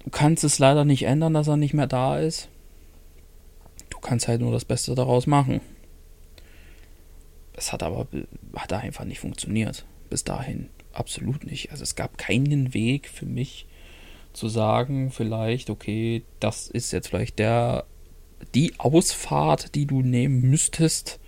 du 0.04 0.10
kannst 0.10 0.44
es 0.44 0.58
leider 0.58 0.84
nicht 0.84 1.04
ändern, 1.04 1.34
dass 1.34 1.48
er 1.48 1.56
nicht 1.56 1.74
mehr 1.74 1.86
da 1.86 2.18
ist. 2.18 2.48
Du 3.90 3.98
kannst 3.98 4.28
halt 4.28 4.40
nur 4.40 4.52
das 4.52 4.64
Beste 4.64 4.94
daraus 4.94 5.26
machen. 5.26 5.60
Es 7.56 7.72
hat 7.72 7.82
aber 7.82 8.06
hat 8.54 8.72
einfach 8.72 9.04
nicht 9.04 9.20
funktioniert. 9.20 9.86
Bis 10.10 10.24
dahin. 10.24 10.68
Absolut 10.92 11.44
nicht. 11.44 11.70
Also 11.72 11.82
es 11.82 11.94
gab 11.94 12.18
keinen 12.18 12.74
Weg 12.74 13.08
für 13.08 13.26
mich 13.26 13.66
zu 14.32 14.48
sagen, 14.48 15.10
vielleicht, 15.10 15.70
okay, 15.70 16.22
das 16.40 16.68
ist 16.68 16.92
jetzt 16.92 17.08
vielleicht 17.08 17.38
der 17.38 17.84
die 18.54 18.74
Ausfahrt, 18.78 19.74
die 19.74 19.86
du 19.86 20.02
nehmen 20.02 20.42
müsstest, 20.42 21.18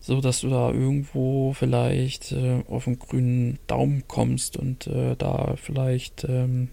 so 0.00 0.20
dass 0.20 0.40
du 0.40 0.48
da 0.48 0.70
irgendwo 0.70 1.52
vielleicht 1.52 2.32
äh, 2.32 2.62
auf 2.68 2.84
den 2.84 2.98
grünen 2.98 3.58
Daumen 3.66 4.04
kommst 4.06 4.56
und 4.56 4.86
äh, 4.86 5.16
da 5.16 5.56
vielleicht 5.56 6.24
ähm, 6.24 6.68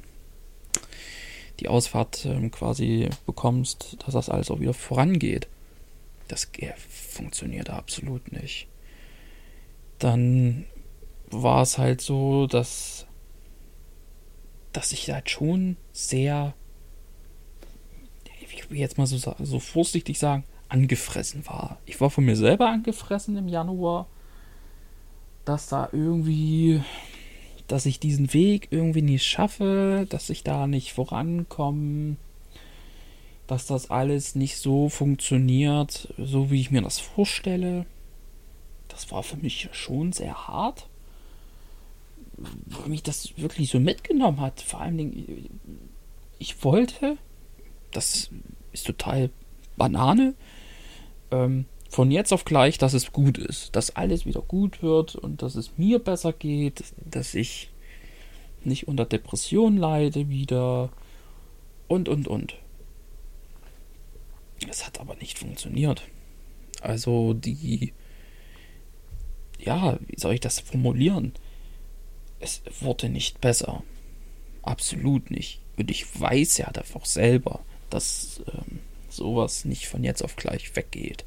die 1.59 1.67
Ausfahrt 1.67 2.25
ähm, 2.25 2.51
quasi 2.51 3.09
bekommst, 3.25 3.97
dass 4.05 4.13
das 4.13 4.29
alles 4.29 4.51
auch 4.51 4.59
wieder 4.59 4.73
vorangeht. 4.73 5.47
Das 6.27 6.49
funktioniert 6.89 7.69
absolut 7.69 8.31
nicht. 8.31 8.67
Dann 9.99 10.65
war 11.29 11.61
es 11.61 11.77
halt 11.77 12.01
so, 12.01 12.47
dass 12.47 13.07
dass 14.71 14.91
ich 14.91 15.11
halt 15.11 15.29
schon 15.29 15.77
sehr 15.91 16.55
ich 18.53 18.69
will 18.69 18.77
jetzt 18.77 18.97
mal 18.97 19.07
so, 19.07 19.17
so 19.39 19.59
vorsichtig 19.59 20.19
sagen, 20.19 20.43
angefressen 20.69 21.45
war. 21.47 21.79
Ich 21.85 21.99
war 22.01 22.09
von 22.09 22.25
mir 22.25 22.35
selber 22.35 22.69
angefressen 22.69 23.37
im 23.37 23.47
Januar, 23.47 24.07
dass 25.45 25.67
da 25.67 25.89
irgendwie, 25.91 26.81
dass 27.67 27.85
ich 27.85 27.99
diesen 27.99 28.33
Weg 28.33 28.67
irgendwie 28.71 29.01
nicht 29.01 29.25
schaffe, 29.25 30.07
dass 30.09 30.29
ich 30.29 30.43
da 30.43 30.67
nicht 30.67 30.93
vorankomme, 30.93 32.17
dass 33.47 33.67
das 33.67 33.89
alles 33.89 34.35
nicht 34.35 34.57
so 34.57 34.89
funktioniert, 34.89 36.13
so 36.17 36.49
wie 36.51 36.61
ich 36.61 36.71
mir 36.71 36.81
das 36.81 36.99
vorstelle. 36.99 37.85
Das 38.87 39.11
war 39.11 39.23
für 39.23 39.37
mich 39.37 39.69
schon 39.73 40.13
sehr 40.13 40.47
hart, 40.47 40.87
weil 42.37 42.89
mich 42.89 43.03
das 43.03 43.37
wirklich 43.37 43.69
so 43.69 43.79
mitgenommen 43.79 44.39
hat. 44.39 44.61
Vor 44.61 44.81
allen 44.81 44.97
Dingen, 44.97 45.49
ich 46.39 46.63
wollte 46.63 47.17
das 47.93 48.29
ist 48.71 48.87
total 48.87 49.29
Banane. 49.77 50.33
Ähm, 51.31 51.65
von 51.89 52.11
jetzt 52.11 52.33
auf 52.33 52.43
gleich, 52.43 52.77
dass 52.77 52.93
es 52.93 53.11
gut 53.11 53.37
ist, 53.37 53.75
dass 53.75 53.95
alles 53.95 54.25
wieder 54.25 54.41
gut 54.41 54.81
wird 54.81 55.15
und 55.15 55.41
dass 55.41 55.55
es 55.55 55.77
mir 55.77 55.99
besser 55.99 56.33
geht, 56.33 56.83
dass 57.05 57.35
ich 57.35 57.69
nicht 58.63 58.87
unter 58.87 59.05
Depression 59.05 59.77
leide 59.77 60.29
wieder 60.29 60.89
und 61.87 62.09
und 62.09 62.27
und. 62.27 62.55
Es 64.69 64.85
hat 64.85 64.99
aber 64.99 65.15
nicht 65.15 65.39
funktioniert. 65.39 66.03
Also 66.81 67.33
die, 67.33 67.93
ja, 69.59 69.97
wie 70.07 70.19
soll 70.19 70.35
ich 70.35 70.39
das 70.39 70.59
formulieren? 70.59 71.33
Es 72.39 72.61
wurde 72.81 73.09
nicht 73.09 73.41
besser. 73.41 73.83
Absolut 74.61 75.31
nicht. 75.31 75.61
Und 75.77 75.89
ich 75.89 76.19
weiß 76.19 76.57
ja 76.57 76.71
davon 76.71 77.01
selber, 77.05 77.63
dass 77.89 78.41
ähm, 78.47 78.79
sowas 79.09 79.65
nicht 79.65 79.87
von 79.87 80.03
jetzt 80.03 80.23
auf 80.23 80.35
gleich 80.35 80.75
weggeht. 80.75 81.25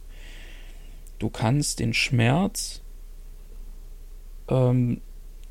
Du 1.18 1.30
kannst 1.30 1.78
den 1.78 1.94
Schmerz 1.94 2.82
ähm, 4.48 5.00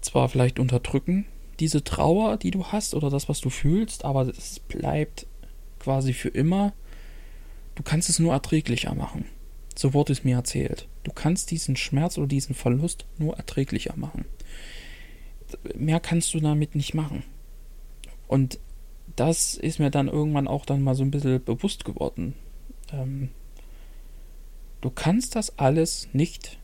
zwar 0.02 0.30
vielleicht 0.30 0.60
unterdrücken, 0.60 1.26
diese 1.60 1.84
Trauer, 1.84 2.38
die 2.38 2.52
du 2.52 2.68
hast 2.68 2.94
oder 2.94 3.10
das, 3.10 3.30
was 3.30 3.42
du 3.42 3.50
fühlst, 3.50 4.06
aber 4.06 4.28
es 4.28 4.60
bleibt 4.60 5.26
quasi 5.80 6.14
für 6.14 6.30
immer. 6.30 6.74
Du 7.76 7.84
kannst 7.84 8.10
es 8.10 8.20
nur 8.20 8.34
erträglicher 8.34 8.96
machen. 8.96 9.26
So 9.76 9.94
wurde 9.94 10.14
es 10.14 10.24
mir 10.24 10.38
erzählt. 10.38 10.88
Du 11.04 11.12
kannst 11.12 11.52
diesen 11.52 11.76
Schmerz 11.76 12.18
oder 12.18 12.28
diesen 12.28 12.56
Verlust 12.56 13.06
nur 13.18 13.36
erträglicher 13.36 13.96
machen. 13.98 14.26
Mehr 15.76 16.00
kannst 16.00 16.34
du 16.34 16.40
damit 16.40 16.76
nicht 16.76 16.94
machen. 16.94 17.24
Und 18.28 18.60
das 19.16 19.56
ist 19.56 19.80
mir 19.80 19.92
dann 19.92 20.08
irgendwann 20.08 20.48
auch 20.48 20.66
dann 20.66 20.82
mal 20.82 20.96
so 20.96 21.04
ein 21.04 21.12
bisschen 21.12 21.44
bewusst 21.44 21.86
geworden. 21.86 22.34
Ähm, 22.92 23.30
du 24.82 24.90
kannst 24.90 25.36
das 25.36 25.60
alles 25.60 26.08
nicht 26.14 26.58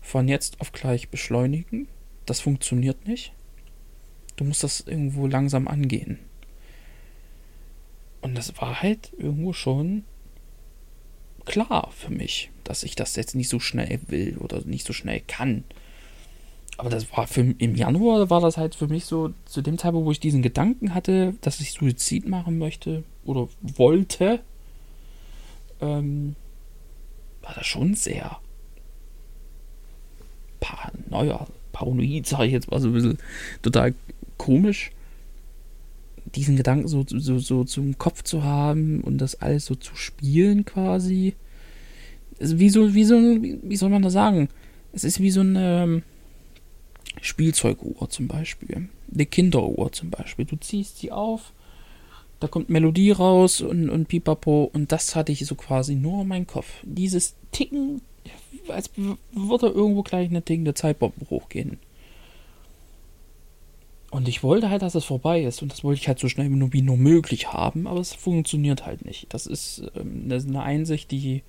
von 0.00 0.28
jetzt 0.28 0.60
auf 0.60 0.72
gleich 0.72 1.08
beschleunigen. 1.08 1.88
Das 2.26 2.40
funktioniert 2.40 3.06
nicht. 3.06 3.32
Du 4.36 4.44
musst 4.44 4.62
das 4.62 4.80
irgendwo 4.80 5.26
langsam 5.26 5.68
angehen. 5.68 6.18
Und 8.20 8.36
das 8.36 8.56
war 8.60 8.82
halt 8.82 9.12
irgendwo 9.18 9.52
schon 9.52 10.04
klar 11.44 11.90
für 11.96 12.10
mich, 12.10 12.50
dass 12.64 12.82
ich 12.82 12.94
das 12.94 13.16
jetzt 13.16 13.34
nicht 13.34 13.48
so 13.48 13.60
schnell 13.60 14.00
will 14.08 14.36
oder 14.38 14.62
nicht 14.64 14.86
so 14.86 14.92
schnell 14.92 15.20
kann. 15.26 15.64
Aber 16.76 16.88
das 16.88 17.12
war 17.14 17.26
für 17.26 17.42
im 17.42 17.74
Januar 17.74 18.30
war 18.30 18.40
das 18.40 18.56
halt 18.56 18.74
für 18.74 18.88
mich 18.88 19.04
so 19.04 19.34
zu 19.44 19.60
dem 19.60 19.76
Zeitpunkt, 19.76 20.06
wo 20.06 20.12
ich 20.12 20.20
diesen 20.20 20.40
Gedanken 20.40 20.94
hatte, 20.94 21.34
dass 21.42 21.60
ich 21.60 21.72
Suizid 21.72 22.26
machen 22.26 22.58
möchte 22.58 23.04
oder 23.24 23.48
wollte, 23.60 24.40
ähm, 25.80 26.36
war 27.42 27.54
das 27.54 27.66
schon 27.66 27.94
sehr 27.94 28.38
paranoia, 30.60 31.46
paranoid, 31.72 32.26
sage 32.26 32.46
ich 32.46 32.52
jetzt 32.52 32.70
mal 32.70 32.80
so 32.80 32.88
ein 32.88 32.94
bisschen 32.94 33.18
total 33.62 33.94
komisch, 34.38 34.92
diesen 36.34 36.56
Gedanken 36.56 36.88
so, 36.88 37.04
so, 37.06 37.38
so 37.38 37.64
zum 37.64 37.98
Kopf 37.98 38.22
zu 38.22 38.44
haben 38.44 39.00
und 39.00 39.18
das 39.18 39.40
alles 39.40 39.66
so 39.66 39.74
zu 39.74 39.96
spielen 39.96 40.64
quasi. 40.64 41.34
Wie 42.38 42.70
so, 42.70 42.94
wie 42.94 43.04
so, 43.04 43.16
wie 43.16 43.76
soll 43.76 43.90
man 43.90 44.02
das 44.02 44.12
sagen? 44.12 44.48
Es 44.92 45.04
ist 45.04 45.20
wie 45.20 45.30
so 45.30 45.40
ein, 45.42 45.56
ähm, 45.58 46.02
Spielzeuguhr 47.20 48.08
zum 48.08 48.28
Beispiel. 48.28 48.88
Eine 49.12 49.26
Kinderuhr 49.26 49.92
zum 49.92 50.10
Beispiel. 50.10 50.44
Du 50.44 50.56
ziehst 50.56 50.98
sie 50.98 51.12
auf, 51.12 51.52
da 52.38 52.48
kommt 52.48 52.70
Melodie 52.70 53.10
raus 53.10 53.60
und, 53.60 53.90
und 53.90 54.08
pipapo 54.08 54.70
und 54.72 54.92
das 54.92 55.14
hatte 55.16 55.32
ich 55.32 55.44
so 55.44 55.54
quasi 55.54 55.94
nur 55.94 56.22
in 56.22 56.28
meinem 56.28 56.46
Kopf. 56.46 56.68
Dieses 56.82 57.34
Ticken, 57.52 58.00
als 58.68 58.90
würde 58.96 59.66
irgendwo 59.66 60.02
gleich 60.02 60.30
eine 60.30 60.42
tickende 60.42 60.74
Zeitbombe 60.74 61.28
hochgehen. 61.28 61.78
Und 64.10 64.26
ich 64.26 64.42
wollte 64.42 64.70
halt, 64.70 64.82
dass 64.82 64.96
es 64.96 65.04
vorbei 65.04 65.42
ist. 65.42 65.62
Und 65.62 65.72
das 65.72 65.84
wollte 65.84 66.00
ich 66.00 66.08
halt 66.08 66.18
so 66.18 66.28
schnell 66.28 66.50
wie 66.50 66.82
nur 66.82 66.96
möglich 66.96 67.52
haben. 67.52 67.86
Aber 67.86 68.00
es 68.00 68.12
funktioniert 68.12 68.84
halt 68.84 69.04
nicht. 69.04 69.32
Das 69.32 69.46
ist 69.46 69.84
ähm, 69.94 70.28
eine 70.30 70.62
Einsicht, 70.62 71.10
die 71.10 71.42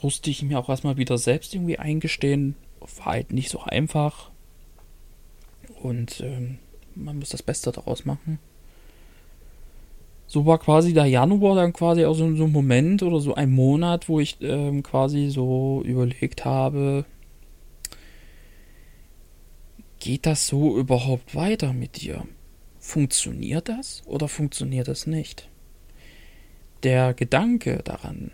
musste 0.00 0.30
ich 0.30 0.42
mir 0.42 0.58
auch 0.58 0.68
erstmal 0.68 0.96
wieder 0.96 1.18
selbst 1.18 1.54
irgendwie 1.54 1.78
eingestehen 1.78 2.54
war 2.80 3.06
halt 3.06 3.32
nicht 3.32 3.50
so 3.50 3.60
einfach. 3.60 4.30
Und 5.82 6.20
ähm, 6.20 6.58
man 6.94 7.18
muss 7.18 7.30
das 7.30 7.42
Beste 7.42 7.72
daraus 7.72 8.04
machen. 8.04 8.38
So 10.26 10.46
war 10.46 10.58
quasi 10.58 10.92
der 10.92 11.06
Januar 11.06 11.56
dann 11.56 11.72
quasi 11.72 12.04
auch 12.04 12.14
so, 12.14 12.34
so 12.36 12.44
ein 12.44 12.52
Moment 12.52 13.02
oder 13.02 13.20
so 13.20 13.34
ein 13.34 13.50
Monat, 13.50 14.08
wo 14.08 14.20
ich 14.20 14.36
ähm, 14.40 14.82
quasi 14.82 15.28
so 15.28 15.82
überlegt 15.84 16.44
habe, 16.44 17.04
geht 20.00 20.26
das 20.26 20.46
so 20.46 20.76
überhaupt 20.76 21.34
weiter 21.34 21.72
mit 21.72 22.02
dir? 22.02 22.26
Funktioniert 22.78 23.68
das 23.68 24.02
oder 24.06 24.26
funktioniert 24.26 24.88
das 24.88 25.06
nicht? 25.06 25.48
Der 26.82 27.14
Gedanke 27.14 27.82
daran, 27.84 28.32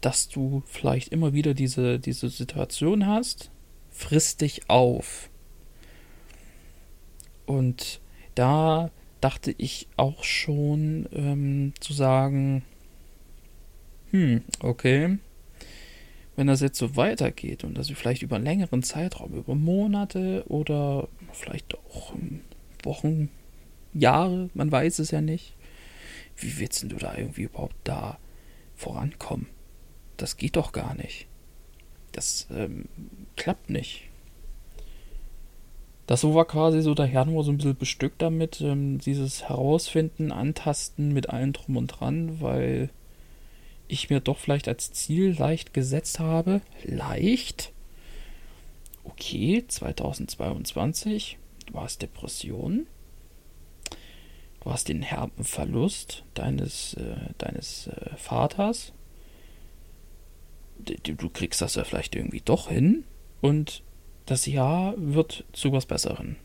dass 0.00 0.28
du 0.28 0.62
vielleicht 0.66 1.08
immer 1.10 1.34
wieder 1.34 1.54
diese, 1.54 1.98
diese 1.98 2.30
Situation 2.30 3.06
hast, 3.06 3.50
frisst 3.90 4.40
dich 4.40 4.68
auf. 4.70 5.28
Und 7.46 8.00
da 8.34 8.90
dachte 9.20 9.54
ich 9.58 9.88
auch 9.96 10.24
schon 10.24 11.08
ähm, 11.12 11.72
zu 11.80 11.92
sagen, 11.92 12.62
hm, 14.10 14.42
okay, 14.60 15.18
wenn 16.38 16.46
das 16.46 16.60
jetzt 16.60 16.78
so 16.78 16.94
weitergeht 16.94 17.64
und 17.64 17.76
das 17.76 17.90
vielleicht 17.90 18.22
über 18.22 18.36
einen 18.36 18.44
längeren 18.44 18.84
Zeitraum, 18.84 19.34
über 19.34 19.56
Monate 19.56 20.44
oder 20.46 21.08
vielleicht 21.32 21.74
auch 21.74 22.14
Wochen, 22.84 23.28
Jahre, 23.92 24.48
man 24.54 24.70
weiß 24.70 25.00
es 25.00 25.10
ja 25.10 25.20
nicht, 25.20 25.56
wie 26.36 26.60
willst 26.60 26.84
du 26.84 26.94
da 26.94 27.16
irgendwie 27.16 27.42
überhaupt 27.42 27.74
da 27.82 28.20
vorankommen? 28.76 29.48
Das 30.16 30.36
geht 30.36 30.54
doch 30.54 30.70
gar 30.70 30.94
nicht. 30.94 31.26
Das 32.12 32.46
ähm, 32.52 32.84
klappt 33.34 33.68
nicht. 33.68 34.04
Das 36.06 36.22
war 36.22 36.44
quasi 36.44 36.82
so 36.82 36.94
der 36.94 37.06
Januar 37.06 37.42
so 37.42 37.50
ein 37.50 37.56
bisschen 37.56 37.76
bestückt 37.76 38.22
damit, 38.22 38.60
ähm, 38.60 38.98
dieses 38.98 39.48
Herausfinden, 39.48 40.30
Antasten 40.30 41.12
mit 41.12 41.30
allem 41.30 41.52
drum 41.52 41.76
und 41.76 41.88
dran, 41.88 42.40
weil 42.40 42.90
ich 43.88 44.10
mir 44.10 44.20
doch 44.20 44.38
vielleicht 44.38 44.68
als 44.68 44.92
Ziel 44.92 45.34
leicht 45.38 45.74
gesetzt 45.74 46.20
habe. 46.20 46.60
Leicht. 46.84 47.72
Okay, 49.04 49.64
2022. 49.66 51.38
Du 51.66 51.80
hast 51.80 52.02
Depressionen. 52.02 52.86
Du 54.60 54.70
hast 54.70 54.88
den 54.88 55.02
herben 55.02 55.44
Verlust 55.44 56.24
deines, 56.34 56.94
äh, 56.94 57.16
deines 57.38 57.86
äh, 57.86 58.16
Vaters. 58.16 58.92
Du, 60.78 61.14
du 61.14 61.28
kriegst 61.30 61.62
das 61.62 61.74
ja 61.74 61.84
vielleicht 61.84 62.14
irgendwie 62.14 62.42
doch 62.42 62.68
hin. 62.68 63.04
Und 63.40 63.82
das 64.26 64.46
Jahr 64.46 64.94
wird 64.96 65.44
zu 65.52 65.72
was 65.72 65.86
Besseren. 65.86 66.36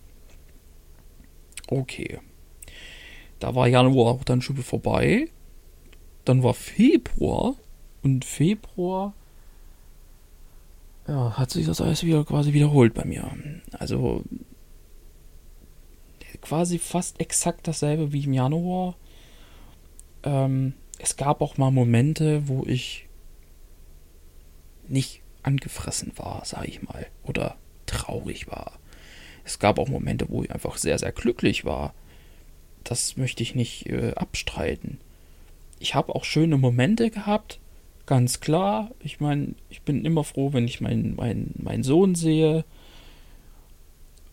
Okay. 1.67 2.19
Da 3.39 3.55
war 3.55 3.67
Januar 3.67 4.13
auch 4.13 4.23
dann 4.23 4.41
schon 4.41 4.55
vorbei. 4.57 5.27
Dann 6.25 6.43
war 6.43 6.53
Februar. 6.53 7.55
Und 8.01 8.25
Februar 8.25 9.13
ja, 11.07 11.37
hat 11.37 11.51
sich 11.51 11.65
das 11.65 11.81
alles 11.81 12.03
wieder 12.03 12.23
quasi 12.25 12.53
wiederholt 12.53 12.93
bei 12.93 13.05
mir. 13.05 13.31
Also 13.71 14.23
quasi 16.41 16.79
fast 16.79 17.19
exakt 17.19 17.67
dasselbe 17.67 18.11
wie 18.11 18.23
im 18.23 18.33
Januar. 18.33 18.95
Ähm, 20.23 20.73
es 20.99 21.15
gab 21.15 21.41
auch 21.41 21.57
mal 21.57 21.71
Momente, 21.71 22.47
wo 22.47 22.65
ich 22.65 23.07
nicht 24.87 25.21
angefressen 25.41 26.13
war, 26.17 26.43
sag 26.45 26.67
ich 26.67 26.81
mal. 26.81 27.07
Oder 27.23 27.55
traurig 27.85 28.47
war. 28.47 28.79
Es 29.43 29.59
gab 29.59 29.79
auch 29.79 29.87
Momente, 29.87 30.29
wo 30.29 30.43
ich 30.43 30.51
einfach 30.51 30.77
sehr, 30.77 30.97
sehr 30.97 31.11
glücklich 31.11 31.65
war. 31.65 31.93
Das 32.83 33.17
möchte 33.17 33.43
ich 33.43 33.55
nicht 33.55 33.87
äh, 33.87 34.13
abstreiten. 34.15 34.99
Ich 35.83 35.95
habe 35.95 36.15
auch 36.15 36.23
schöne 36.23 36.57
Momente 36.57 37.09
gehabt, 37.09 37.59
ganz 38.05 38.39
klar. 38.39 38.91
Ich 39.01 39.19
meine, 39.19 39.53
ich 39.69 39.81
bin 39.81 40.05
immer 40.05 40.23
froh, 40.23 40.53
wenn 40.53 40.63
ich 40.63 40.79
meinen 40.79 41.15
mein, 41.17 41.51
mein 41.57 41.83
Sohn 41.83 42.15
sehe. 42.15 42.63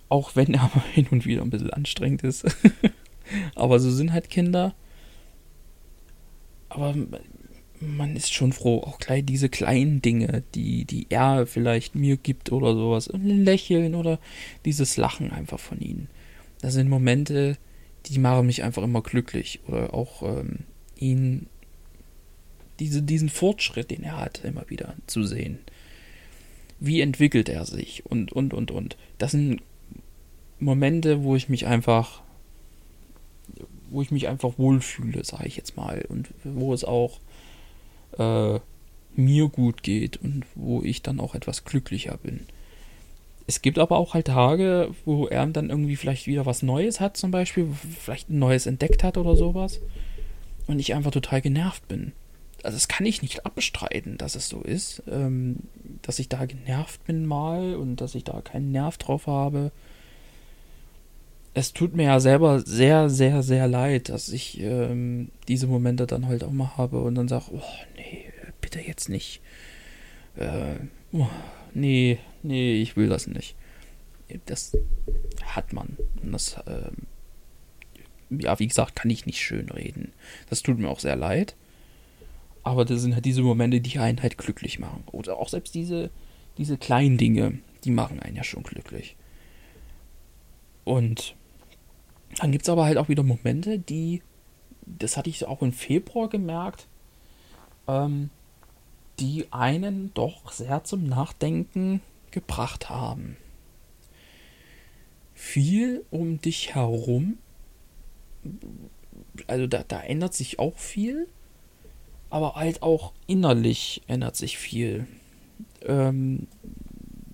Auch 0.08 0.36
wenn 0.36 0.54
er 0.54 0.70
hin 0.92 1.08
und 1.10 1.26
wieder 1.26 1.42
ein 1.42 1.50
bisschen 1.50 1.72
anstrengend 1.72 2.22
ist. 2.22 2.46
Aber 3.56 3.80
so 3.80 3.90
sind 3.90 4.12
halt 4.12 4.30
Kinder. 4.30 4.76
Aber 6.68 6.94
man 7.80 8.14
ist 8.14 8.32
schon 8.32 8.52
froh, 8.52 8.84
auch 8.84 9.00
gleich 9.00 9.24
diese 9.24 9.48
kleinen 9.48 10.00
Dinge, 10.02 10.44
die, 10.54 10.84
die 10.84 11.08
er 11.10 11.48
vielleicht 11.48 11.96
mir 11.96 12.16
gibt 12.16 12.52
oder 12.52 12.74
sowas. 12.74 13.10
Ein 13.10 13.44
Lächeln 13.44 13.96
oder 13.96 14.20
dieses 14.64 14.96
Lachen 14.96 15.32
einfach 15.32 15.58
von 15.58 15.80
ihnen. 15.80 16.06
Das 16.60 16.74
sind 16.74 16.88
Momente, 16.88 17.58
die 18.06 18.20
machen 18.20 18.46
mich 18.46 18.62
einfach 18.62 18.84
immer 18.84 19.02
glücklich. 19.02 19.58
Oder 19.66 19.92
auch 19.92 20.22
ähm, 20.22 20.60
ihn, 21.00 21.48
diese, 22.78 23.02
diesen 23.02 23.28
Fortschritt, 23.28 23.90
den 23.90 24.04
er 24.04 24.18
hat, 24.18 24.44
immer 24.44 24.68
wieder 24.68 24.94
zu 25.06 25.24
sehen. 25.24 25.58
Wie 26.78 27.00
entwickelt 27.00 27.48
er 27.48 27.66
sich 27.66 28.06
und, 28.06 28.32
und, 28.32 28.54
und, 28.54 28.70
und. 28.70 28.96
Das 29.18 29.32
sind 29.32 29.60
Momente, 30.60 31.24
wo 31.24 31.36
ich 31.36 31.48
mich 31.48 31.66
einfach, 31.66 32.22
wo 33.90 34.00
ich 34.02 34.10
mich 34.10 34.28
einfach 34.28 34.58
wohlfühle, 34.58 35.24
sage 35.24 35.46
ich 35.46 35.56
jetzt 35.56 35.76
mal. 35.76 36.04
Und 36.08 36.28
wo 36.44 36.72
es 36.72 36.84
auch 36.84 37.18
äh, 38.18 38.60
mir 39.14 39.48
gut 39.48 39.82
geht 39.82 40.16
und 40.18 40.44
wo 40.54 40.82
ich 40.82 41.02
dann 41.02 41.20
auch 41.20 41.34
etwas 41.34 41.64
glücklicher 41.64 42.16
bin. 42.18 42.46
Es 43.46 43.62
gibt 43.62 43.78
aber 43.78 43.96
auch 43.96 44.14
halt 44.14 44.28
Tage, 44.28 44.94
wo 45.04 45.26
er 45.26 45.46
dann 45.46 45.70
irgendwie 45.70 45.96
vielleicht 45.96 46.26
wieder 46.26 46.46
was 46.46 46.62
Neues 46.62 47.00
hat, 47.00 47.16
zum 47.16 47.30
Beispiel, 47.30 47.68
vielleicht 47.98 48.30
ein 48.30 48.38
Neues 48.38 48.66
entdeckt 48.66 49.02
hat 49.02 49.18
oder 49.18 49.34
sowas. 49.34 49.80
Und 50.70 50.78
ich 50.78 50.94
einfach 50.94 51.10
total 51.10 51.40
genervt 51.40 51.88
bin. 51.88 52.12
Also 52.62 52.76
das 52.76 52.86
kann 52.86 53.04
ich 53.04 53.22
nicht 53.22 53.44
abstreiten, 53.44 54.18
dass 54.18 54.36
es 54.36 54.48
so 54.48 54.60
ist. 54.60 55.02
Ähm, 55.10 55.56
dass 56.02 56.20
ich 56.20 56.28
da 56.28 56.46
genervt 56.46 57.04
bin 57.06 57.26
mal 57.26 57.74
und 57.74 58.00
dass 58.00 58.14
ich 58.14 58.22
da 58.22 58.40
keinen 58.40 58.70
Nerv 58.70 58.96
drauf 58.96 59.26
habe. 59.26 59.72
Es 61.54 61.72
tut 61.72 61.96
mir 61.96 62.04
ja 62.04 62.20
selber 62.20 62.60
sehr, 62.60 63.10
sehr, 63.10 63.42
sehr 63.42 63.66
leid, 63.66 64.10
dass 64.10 64.28
ich 64.28 64.60
ähm, 64.60 65.32
diese 65.48 65.66
Momente 65.66 66.06
dann 66.06 66.28
halt 66.28 66.44
auch 66.44 66.52
mal 66.52 66.76
habe 66.76 67.00
und 67.00 67.16
dann 67.16 67.26
sage, 67.26 67.46
oh 67.52 67.62
nee, 67.96 68.32
bitte 68.60 68.78
jetzt 68.78 69.08
nicht. 69.08 69.40
Äh, 70.36 70.76
oh, 71.10 71.26
nee, 71.74 72.20
nee, 72.44 72.80
ich 72.80 72.96
will 72.96 73.08
das 73.08 73.26
nicht. 73.26 73.56
Das 74.46 74.76
hat 75.42 75.72
man. 75.72 75.96
Und 76.22 76.30
das, 76.30 76.52
äh, 76.66 76.92
ja, 78.30 78.58
wie 78.58 78.68
gesagt, 78.68 78.96
kann 78.96 79.10
ich 79.10 79.26
nicht 79.26 79.40
schön 79.40 79.68
reden. 79.68 80.12
Das 80.48 80.62
tut 80.62 80.78
mir 80.78 80.88
auch 80.88 81.00
sehr 81.00 81.16
leid. 81.16 81.56
Aber 82.62 82.84
das 82.84 83.00
sind 83.00 83.14
halt 83.14 83.24
diese 83.24 83.42
Momente, 83.42 83.80
die 83.80 83.98
einen 83.98 84.22
halt 84.22 84.38
glücklich 84.38 84.78
machen. 84.78 85.04
Oder 85.12 85.38
auch 85.38 85.48
selbst 85.48 85.74
diese, 85.74 86.10
diese 86.58 86.76
kleinen 86.76 87.16
Dinge, 87.16 87.58
die 87.84 87.90
machen 87.90 88.20
einen 88.20 88.36
ja 88.36 88.44
schon 88.44 88.62
glücklich. 88.62 89.16
Und 90.84 91.34
dann 92.38 92.52
gibt 92.52 92.64
es 92.64 92.68
aber 92.68 92.84
halt 92.84 92.98
auch 92.98 93.08
wieder 93.08 93.22
Momente, 93.22 93.78
die, 93.78 94.22
das 94.86 95.16
hatte 95.16 95.30
ich 95.30 95.46
auch 95.46 95.62
im 95.62 95.72
Februar 95.72 96.28
gemerkt, 96.28 96.86
ähm, 97.88 98.30
die 99.18 99.46
einen 99.50 100.12
doch 100.14 100.52
sehr 100.52 100.84
zum 100.84 101.04
Nachdenken 101.04 102.00
gebracht 102.30 102.88
haben. 102.88 103.36
Viel 105.34 106.04
um 106.10 106.40
dich 106.40 106.74
herum, 106.74 107.38
also 109.46 109.66
da, 109.66 109.84
da 109.86 110.00
ändert 110.00 110.34
sich 110.34 110.58
auch 110.58 110.76
viel, 110.76 111.28
aber 112.30 112.54
halt 112.54 112.82
auch 112.82 113.12
innerlich 113.26 114.02
ändert 114.06 114.36
sich 114.36 114.58
viel. 114.58 115.06
Ähm, 115.82 116.46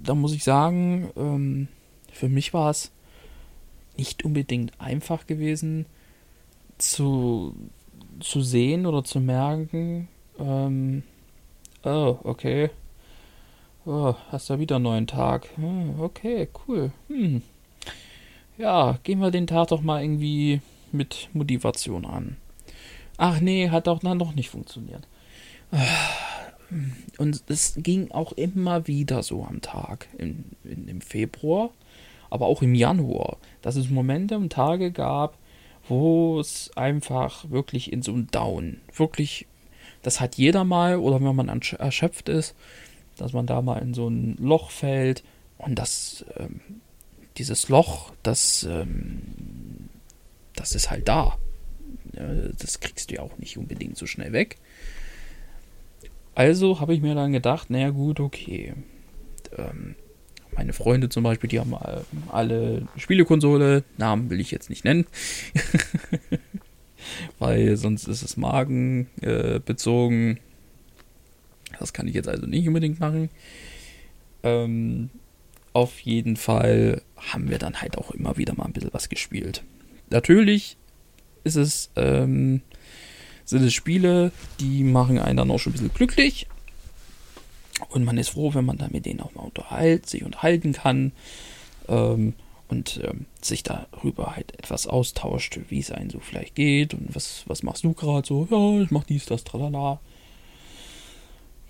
da 0.02 0.14
muss 0.14 0.34
ich 0.34 0.44
sagen, 0.44 1.10
ähm, 1.16 1.68
für 2.12 2.28
mich 2.28 2.54
war 2.54 2.70
es 2.70 2.90
nicht 3.96 4.24
unbedingt 4.24 4.80
einfach 4.80 5.26
gewesen 5.26 5.86
zu, 6.78 7.54
zu 8.20 8.42
sehen 8.42 8.86
oder 8.86 9.04
zu 9.04 9.20
merken, 9.20 10.08
ähm, 10.38 11.02
Oh, 11.86 12.18
okay. 12.24 12.70
Oh, 13.84 14.16
hast 14.32 14.48
ja 14.48 14.58
wieder 14.58 14.74
einen 14.74 14.82
neuen 14.82 15.06
Tag. 15.06 15.46
Hm, 15.54 16.00
okay, 16.00 16.48
cool. 16.66 16.90
Hm. 17.06 17.42
Ja, 18.58 18.98
gehen 19.04 19.20
wir 19.20 19.30
den 19.30 19.46
Tag 19.46 19.68
doch 19.68 19.82
mal 19.82 20.02
irgendwie 20.02 20.60
mit 20.92 21.28
Motivation 21.32 22.04
an. 22.04 22.36
Ach 23.16 23.40
nee, 23.40 23.70
hat 23.70 23.88
auch 23.88 24.00
dann 24.00 24.18
doch 24.18 24.34
nicht 24.34 24.50
funktioniert. 24.50 25.06
Und 27.18 27.42
es 27.48 27.74
ging 27.76 28.10
auch 28.10 28.32
immer 28.32 28.86
wieder 28.86 29.22
so 29.22 29.44
am 29.44 29.60
Tag. 29.60 30.08
In, 30.18 30.44
in, 30.64 30.88
Im 30.88 31.00
Februar, 31.00 31.70
aber 32.30 32.46
auch 32.46 32.62
im 32.62 32.74
Januar. 32.74 33.38
Dass 33.62 33.76
es 33.76 33.88
Momente 33.88 34.36
und 34.36 34.52
Tage 34.52 34.90
gab, 34.92 35.38
wo 35.88 36.40
es 36.40 36.70
einfach 36.76 37.48
wirklich 37.50 37.92
in 37.92 38.02
so 38.02 38.12
einem 38.12 38.26
Down, 38.30 38.80
wirklich 38.94 39.46
das 40.06 40.20
hat 40.20 40.36
jeder 40.36 40.62
mal, 40.62 40.98
oder 40.98 41.20
wenn 41.20 41.34
man 41.34 41.48
erschöpft 41.48 42.28
ist, 42.28 42.54
dass 43.16 43.32
man 43.32 43.46
da 43.46 43.60
mal 43.60 43.78
in 43.78 43.92
so 43.92 44.08
ein 44.08 44.36
Loch 44.38 44.70
fällt 44.70 45.24
und 45.58 45.76
das, 45.80 46.24
ähm, 46.36 46.60
dieses 47.38 47.68
Loch, 47.68 48.12
das, 48.22 48.62
ähm, 48.70 49.22
das 50.56 50.74
ist 50.74 50.90
halt 50.90 51.08
da. 51.08 51.38
Das 52.58 52.80
kriegst 52.80 53.10
du 53.10 53.16
ja 53.16 53.22
auch 53.22 53.36
nicht 53.38 53.58
unbedingt 53.58 53.96
so 53.96 54.06
schnell 54.06 54.32
weg. 54.32 54.56
Also 56.34 56.80
habe 56.80 56.94
ich 56.94 57.00
mir 57.00 57.14
dann 57.14 57.32
gedacht, 57.32 57.70
naja 57.70 57.90
gut, 57.90 58.20
okay. 58.20 58.74
Ähm, 59.56 59.94
meine 60.54 60.72
Freunde 60.72 61.08
zum 61.08 61.22
Beispiel, 61.22 61.48
die 61.48 61.60
haben 61.60 61.74
alle 62.28 62.88
Spielekonsole, 62.96 63.84
Namen 63.98 64.30
will 64.30 64.40
ich 64.40 64.50
jetzt 64.50 64.70
nicht 64.70 64.84
nennen. 64.84 65.06
weil 67.38 67.76
sonst 67.76 68.08
ist 68.08 68.22
es 68.22 68.36
magenbezogen. 68.36 70.36
Äh, 70.36 70.40
das 71.78 71.92
kann 71.92 72.08
ich 72.08 72.14
jetzt 72.14 72.28
also 72.28 72.46
nicht 72.46 72.66
unbedingt 72.66 73.00
machen. 73.00 73.28
Ähm, 74.42 75.10
auf 75.72 76.00
jeden 76.00 76.36
Fall 76.36 77.02
haben 77.16 77.50
wir 77.50 77.58
dann 77.58 77.80
halt 77.80 77.98
auch 77.98 78.12
immer 78.12 78.36
wieder 78.36 78.54
mal 78.54 78.64
ein 78.64 78.72
bisschen 78.72 78.94
was 78.94 79.08
gespielt. 79.08 79.62
Natürlich 80.10 80.76
ist 81.44 81.56
es, 81.56 81.90
ähm, 81.96 82.62
sind 83.44 83.62
es 83.62 83.74
Spiele, 83.74 84.32
die 84.60 84.82
machen 84.82 85.18
einen 85.18 85.36
dann 85.36 85.50
auch 85.50 85.58
schon 85.58 85.70
ein 85.70 85.74
bisschen 85.74 85.94
glücklich. 85.94 86.46
Und 87.90 88.04
man 88.04 88.18
ist 88.18 88.30
froh, 88.30 88.54
wenn 88.54 88.64
man 88.64 88.78
dann 88.78 88.92
mit 88.92 89.06
denen 89.06 89.20
auch 89.20 89.34
mal 89.34 89.42
unterhält, 89.42 90.08
sich 90.08 90.24
unterhalten 90.24 90.72
kann. 90.72 91.12
Ähm, 91.88 92.34
und 92.68 93.00
ähm, 93.04 93.26
sich 93.40 93.62
darüber 93.62 94.34
halt 94.34 94.58
etwas 94.58 94.86
austauscht, 94.86 95.58
wie 95.68 95.78
es 95.78 95.92
einem 95.92 96.10
so 96.10 96.18
vielleicht 96.18 96.54
geht 96.54 96.94
und 96.94 97.14
was, 97.14 97.44
was 97.46 97.62
machst 97.62 97.84
du 97.84 97.92
gerade 97.92 98.26
so, 98.26 98.48
ja, 98.50 98.82
ich 98.82 98.90
mach 98.90 99.04
dies, 99.04 99.26
das, 99.26 99.44
tralala. 99.44 100.00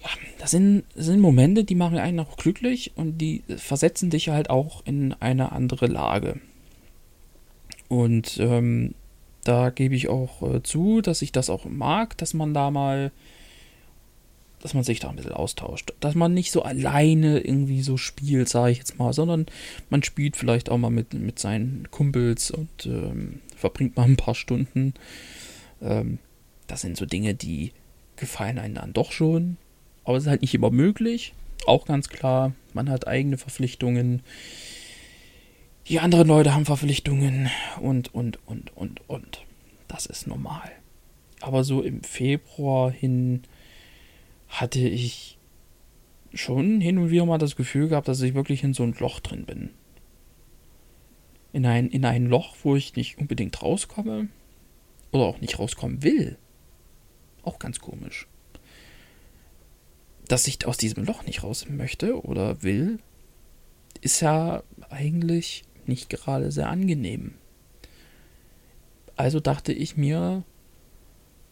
Ja, 0.03 0.09
das 0.39 0.53
sind, 0.53 0.85
das 0.95 1.07
sind 1.07 1.21
Momente, 1.21 1.65
die 1.65 1.75
machen 1.75 1.99
einen 1.99 2.21
auch 2.21 2.37
glücklich 2.37 2.93
und 2.97 3.19
die 3.19 3.43
versetzen 3.57 4.11
dich 4.11 4.29
halt 4.29 4.51
auch 4.51 4.85
in 4.87 5.15
eine 5.15 5.53
andere 5.53 5.87
Lage. 5.87 6.41
Und 7.89 8.39
ähm, 8.41 8.95
da 9.45 9.71
gebe 9.71 9.95
ich 9.95 10.09
auch 10.09 10.43
äh, 10.43 10.63
zu, 10.63 11.01
dass 11.01 11.23
ich 11.23 11.33
das 11.33 11.51
auch 11.51 11.65
mag, 11.67 12.19
dass 12.19 12.35
man 12.35 12.53
da 12.53 12.71
mal, 12.71 13.13
dass 14.61 14.75
man 14.75 14.83
sich 14.83 14.99
da 14.99 15.09
ein 15.09 15.17
bisschen 15.17 15.33
austauscht. 15.33 15.93
Dass 16.01 16.15
man 16.15 16.35
nicht 16.35 16.51
so 16.51 16.63
alleine 16.63 17.41
irgendwie 17.41 17.83
so 17.83 17.97
spielt, 17.97 18.49
sage 18.49 18.73
ich 18.73 18.79
jetzt 18.79 18.99
mal, 18.99 19.13
sondern 19.13 19.47
man 19.89 20.03
spielt 20.03 20.37
vielleicht 20.37 20.69
auch 20.69 20.79
mal 20.79 20.91
mit, 20.91 21.15
mit 21.15 21.39
seinen 21.39 21.89
Kumpels 21.91 22.51
und 22.51 22.87
ähm, 22.87 23.41
verbringt 23.55 23.97
mal 23.97 24.05
ein 24.05 24.17
paar 24.17 24.35
Stunden. 24.35 24.95
Ähm, 25.81 26.19
das 26.67 26.81
sind 26.81 26.97
so 26.97 27.07
Dinge, 27.07 27.35
die 27.35 27.73
gefallen 28.17 28.59
einem 28.59 28.75
dann 28.75 28.93
doch 28.93 29.13
schon. 29.13 29.57
Aber 30.05 30.17
es 30.17 30.25
ist 30.25 30.31
halt 30.31 30.43
nicht 30.43 30.55
immer 30.55 30.71
möglich. 30.71 31.35
Auch 31.67 31.87
ganz 31.87 32.09
klar, 32.09 32.53
man 32.75 32.91
hat 32.91 33.07
eigene 33.07 33.39
Verpflichtungen 33.39 34.23
die 35.89 36.01
anderen 36.01 36.27
Leute 36.27 36.53
haben 36.53 36.65
Verpflichtungen 36.65 37.49
und, 37.81 38.13
und, 38.13 38.39
und, 38.47 38.77
und, 38.77 39.09
und. 39.09 39.45
Das 39.87 40.07
ist 40.07 40.27
normal. 40.27 40.73
Aber 41.41 41.63
so 41.63 41.81
im 41.81 42.03
Februar 42.03 42.91
hin 42.91 43.43
hatte 44.49 44.81
ich 44.81 45.39
schon 46.35 46.81
hin 46.81 46.99
und 46.99 47.11
wieder 47.11 47.25
mal 47.25 47.39
das 47.39 47.55
Gefühl 47.55 47.89
gehabt, 47.89 48.09
dass 48.09 48.21
ich 48.21 48.35
wirklich 48.35 48.65
in 48.65 48.75
so 48.75 48.83
ein 48.83 48.97
Loch 48.99 49.21
drin 49.21 49.47
bin. 49.47 49.71
In 51.53 51.65
ein, 51.65 51.89
in 51.89 52.05
ein 52.05 52.27
Loch, 52.27 52.57
wo 52.65 52.75
ich 52.75 52.97
nicht 52.97 53.19
unbedingt 53.19 53.63
rauskomme. 53.63 54.29
Oder 55.13 55.25
auch 55.25 55.41
nicht 55.41 55.59
rauskommen 55.59 56.03
will. 56.03 56.37
Auch 57.43 57.61
ganz 57.61 57.79
komisch. 57.79 58.27
Dass 60.27 60.49
ich 60.49 60.67
aus 60.67 60.77
diesem 60.79 61.05
Loch 61.05 61.25
nicht 61.25 61.45
raus 61.45 61.67
möchte 61.69 62.21
oder 62.25 62.65
will, 62.65 62.99
ist 64.01 64.21
ja 64.21 64.65
eigentlich 64.91 65.63
nicht 65.89 66.11
gerade 66.11 66.53
sehr 66.53 66.69
angenehm. 66.69 67.35
Also 69.17 69.41
dachte 69.41 69.73
ich 69.73 69.97
mir, 69.97 70.45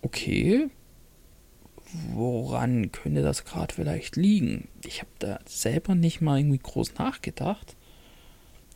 okay, 0.02 0.68
woran 2.12 2.92
könnte 2.92 3.22
das 3.22 3.44
gerade 3.44 3.74
vielleicht 3.74 4.16
liegen? 4.16 4.68
Ich 4.84 5.00
habe 5.00 5.10
da 5.18 5.38
selber 5.46 5.94
nicht 5.94 6.20
mal 6.20 6.38
irgendwie 6.38 6.58
groß 6.58 6.94
nachgedacht. 6.94 7.76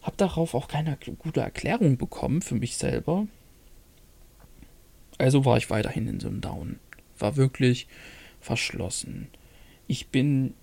Habe 0.03 0.17
darauf 0.17 0.55
auch 0.55 0.69
keine 0.69 0.97
gute 1.19 1.41
Erklärung 1.41 1.99
bekommen 1.99 2.41
für 2.41 2.55
mich 2.55 2.77
selber. 2.77 3.27
Also 5.19 5.45
war 5.45 5.57
ich 5.57 5.69
weiterhin 5.69 6.09
in 6.09 6.21
so 6.21 6.29
einem 6.29 6.41
Down. 6.41 6.79
War 7.19 7.37
wirklich 7.37 7.89
verschlossen. 8.41 9.29
Ich 9.87 10.09
bin 10.09 10.55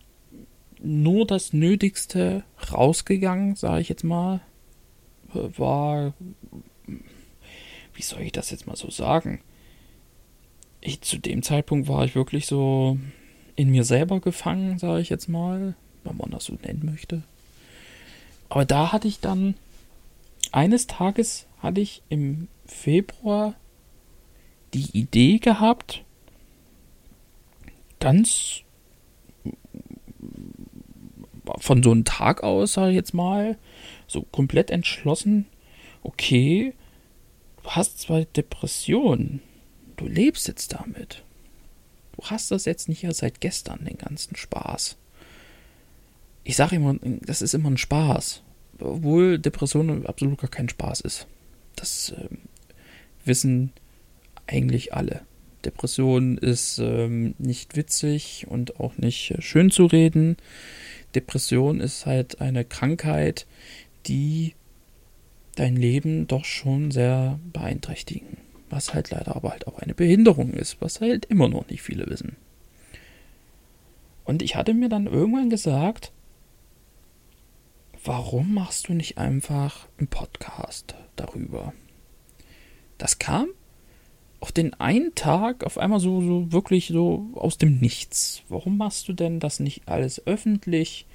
nur 0.82 1.28
das 1.28 1.54
Nötigste 1.54 2.44
rausgegangen, 2.72 3.56
sage 3.56 3.82
ich 3.82 3.90
jetzt 3.90 4.04
mal 4.04 4.42
war, 5.58 6.14
wie 7.94 8.02
soll 8.02 8.22
ich 8.22 8.32
das 8.32 8.52
jetzt 8.52 8.68
mal 8.68 8.76
so 8.76 8.90
sagen? 8.90 9.42
Ich, 10.82 11.02
zu 11.02 11.18
dem 11.18 11.42
Zeitpunkt 11.42 11.88
war 11.88 12.06
ich 12.06 12.16
wirklich 12.16 12.46
so 12.46 12.98
in 13.56 13.72
mir 13.72 13.84
selber 13.84 14.20
gefangen, 14.20 14.78
sage 14.78 15.02
ich 15.02 15.10
jetzt 15.10 15.30
mal, 15.30 15.76
wenn 16.04 16.18
man 16.18 16.32
das 16.32 16.46
so 16.46 16.54
nennen 16.54 16.86
möchte. 16.86 17.24
Aber 18.50 18.66
da 18.66 18.92
hatte 18.92 19.08
ich 19.08 19.20
dann, 19.20 19.56
eines 20.52 20.88
Tages 20.88 21.48
hatte 21.60 21.82
ich 21.82 22.02
im 22.10 22.48
Februar 22.66 23.56
die 24.74 24.98
Idee 24.98 25.40
gehabt, 25.40 26.04
ganz 28.00 28.62
von 31.60 31.82
so 31.82 31.92
einem 31.92 32.06
Tag 32.06 32.44
aus, 32.44 32.74
sage 32.74 32.92
ich 32.92 32.96
jetzt 32.96 33.14
mal, 33.14 33.58
so 34.08 34.24
komplett 34.24 34.72
entschlossen, 34.72 35.46
okay, 36.04 36.74
du 37.64 37.70
hast 37.72 38.00
zwar 38.00 38.26
Depressionen, 38.26 39.42
du 39.98 40.08
lebst 40.08 40.48
jetzt 40.48 40.74
damit. 40.74 41.24
Du 42.16 42.24
hast 42.24 42.52
das 42.52 42.66
jetzt 42.66 42.88
nicht 42.88 43.04
erst 43.04 43.20
seit 43.20 43.42
gestern, 43.42 43.86
den 43.86 43.98
ganzen 43.98 44.36
Spaß. 44.36 44.98
Ich 46.44 46.56
sage 46.56 46.78
immer, 46.78 46.96
das 47.02 47.42
ist 47.42 47.54
immer 47.54 47.70
ein 47.70 47.78
Spaß. 47.78 48.42
Obwohl 48.80 49.40
Depression 49.40 50.06
absolut 50.06 50.40
gar 50.40 50.50
kein 50.50 50.70
Spaß 50.70 51.02
ist. 51.02 51.28
Das 51.76 52.10
äh, 52.10 52.30
wissen 53.26 53.72
eigentlich 54.48 54.94
alle. 54.94 55.22
Depression 55.66 56.38
ist 56.38 56.78
ähm, 56.80 57.34
nicht 57.38 57.76
witzig 57.76 58.46
und 58.48 58.80
auch 58.80 58.98
nicht 58.98 59.32
äh, 59.32 59.42
schön 59.42 59.72
zu 59.72 59.86
reden. 59.86 60.38
Depression 61.16 61.80
ist 61.80 62.06
halt 62.06 62.42
eine 62.42 62.66
Krankheit, 62.66 63.48
die 64.08 64.54
dein 65.56 65.76
Leben 65.76 66.28
doch 66.28 66.46
schon 66.46 66.92
sehr 66.92 67.40
beeinträchtigen. 67.54 68.38
Was 68.70 68.94
halt 68.94 69.12
leider 69.12 69.36
aber 69.36 69.52
halt 69.52 69.68
auch 69.68 69.80
eine 69.80 69.94
Behinderung 69.94 70.54
ist, 70.54 70.82
was 70.82 71.02
halt 71.02 71.26
immer 71.26 71.48
noch 71.48 71.70
nicht 71.70 71.82
viele 71.82 72.08
wissen. 72.08 72.36
Und 74.26 74.42
ich 74.42 74.56
hatte 74.56 74.74
mir 74.74 74.90
dann 74.90 75.06
irgendwann 75.06 75.50
gesagt, 75.50 76.12
warum 78.04 78.54
machst 78.54 78.90
du 78.90 78.94
nicht 78.94 79.18
einfach 79.18 79.88
einen 79.98 80.08
Podcast 80.08 80.96
darüber? 81.16 81.74
Das 82.98 83.20
kam 83.20 83.50
auf 84.40 84.52
den 84.52 84.74
einen 84.76 85.16
Tag 85.16 85.64
auf 85.64 85.78
einmal 85.78 86.00
so, 86.00 86.22
so 86.22 86.52
wirklich 86.52 86.88
so 86.88 87.30
aus 87.36 87.58
dem 87.58 87.80
Nichts. 87.80 88.44
Warum 88.50 88.78
machst 88.78 89.08
du 89.08 89.14
denn 89.14 89.40
das 89.40 89.60
nicht 89.60 89.88
alles 89.88 90.26
öffentlich, 90.28 91.06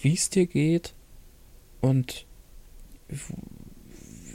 wie 0.00 0.14
es 0.14 0.30
dir 0.30 0.46
geht? 0.46 0.94
Und 1.82 2.26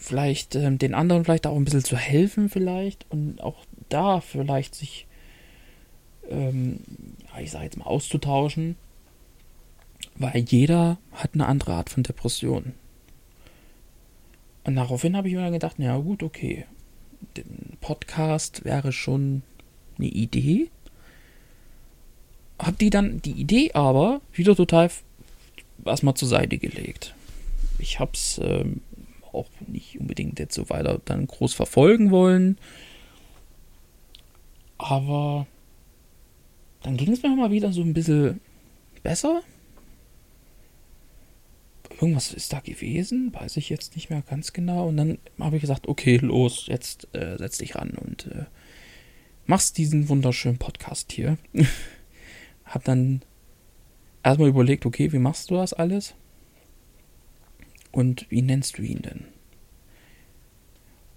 vielleicht 0.07 0.55
äh, 0.55 0.71
den 0.77 0.93
anderen 0.93 1.25
vielleicht 1.25 1.47
auch 1.47 1.55
ein 1.55 1.65
bisschen 1.65 1.83
zu 1.83 1.97
helfen 1.97 2.49
vielleicht 2.49 3.05
und 3.10 3.41
auch 3.41 3.65
da 3.89 4.21
vielleicht 4.21 4.75
sich, 4.75 5.07
ähm, 6.29 6.79
ja, 7.33 7.41
ich 7.41 7.51
sage 7.51 7.65
jetzt 7.65 7.77
mal, 7.77 7.86
auszutauschen, 7.86 8.75
weil 10.15 10.39
jeder 10.47 10.97
hat 11.13 11.31
eine 11.33 11.47
andere 11.47 11.73
Art 11.73 11.89
von 11.89 12.03
Depression. 12.03 12.73
Und 14.63 14.75
daraufhin 14.75 15.15
habe 15.15 15.29
ich 15.29 15.33
mir 15.33 15.41
dann 15.41 15.53
gedacht, 15.53 15.75
na 15.77 15.97
gut, 15.97 16.23
okay, 16.23 16.65
den 17.38 17.77
Podcast 17.79 18.65
wäre 18.65 18.91
schon 18.91 19.41
eine 19.97 20.07
Idee. 20.07 20.69
Hab 22.60 22.77
die 22.77 22.89
dann, 22.89 23.21
die 23.21 23.31
Idee 23.31 23.71
aber 23.73 24.19
wieder 24.33 24.55
total 24.55 24.89
erstmal 25.86 26.15
zur 26.15 26.27
Seite 26.27 26.57
gelegt 26.57 27.15
ich 27.79 27.99
habe 27.99 28.11
es 28.13 28.39
ähm, 28.43 28.81
auch 29.31 29.49
nicht 29.67 29.99
unbedingt 29.99 30.39
jetzt 30.39 30.55
so 30.55 30.69
weiter 30.69 30.99
dann 31.05 31.27
groß 31.27 31.53
verfolgen 31.53 32.11
wollen. 32.11 32.57
Aber 34.77 35.47
dann 36.83 36.97
ging 36.97 37.11
es 37.11 37.23
mir 37.23 37.35
mal 37.35 37.51
wieder 37.51 37.73
so 37.73 37.81
ein 37.81 37.93
bisschen 37.93 38.39
besser. 39.03 39.41
Irgendwas 41.99 42.31
ist 42.33 42.53
da 42.53 42.59
gewesen, 42.59 43.33
weiß 43.33 43.57
ich 43.57 43.69
jetzt 43.69 43.95
nicht 43.95 44.09
mehr 44.09 44.21
ganz 44.21 44.53
genau. 44.53 44.87
Und 44.87 44.97
dann 44.97 45.17
habe 45.39 45.55
ich 45.55 45.61
gesagt, 45.61 45.87
okay, 45.87 46.17
los, 46.17 46.67
jetzt 46.67 47.07
äh, 47.15 47.37
setz 47.37 47.57
dich 47.57 47.75
ran 47.75 47.91
und 47.91 48.27
äh, 48.27 48.45
machst 49.47 49.77
diesen 49.77 50.07
wunderschönen 50.09 50.59
Podcast 50.59 51.11
hier. 51.11 51.37
hab 52.65 52.83
dann 52.83 53.21
erstmal 54.23 54.49
überlegt, 54.49 54.85
okay, 54.85 55.11
wie 55.11 55.19
machst 55.19 55.49
du 55.49 55.55
das 55.55 55.73
alles? 55.73 56.13
Und 57.97 58.29
wie 58.29 58.43
nennst 58.43 58.77
du 58.77 58.83
ihn 58.83 59.01
denn? 59.01 59.23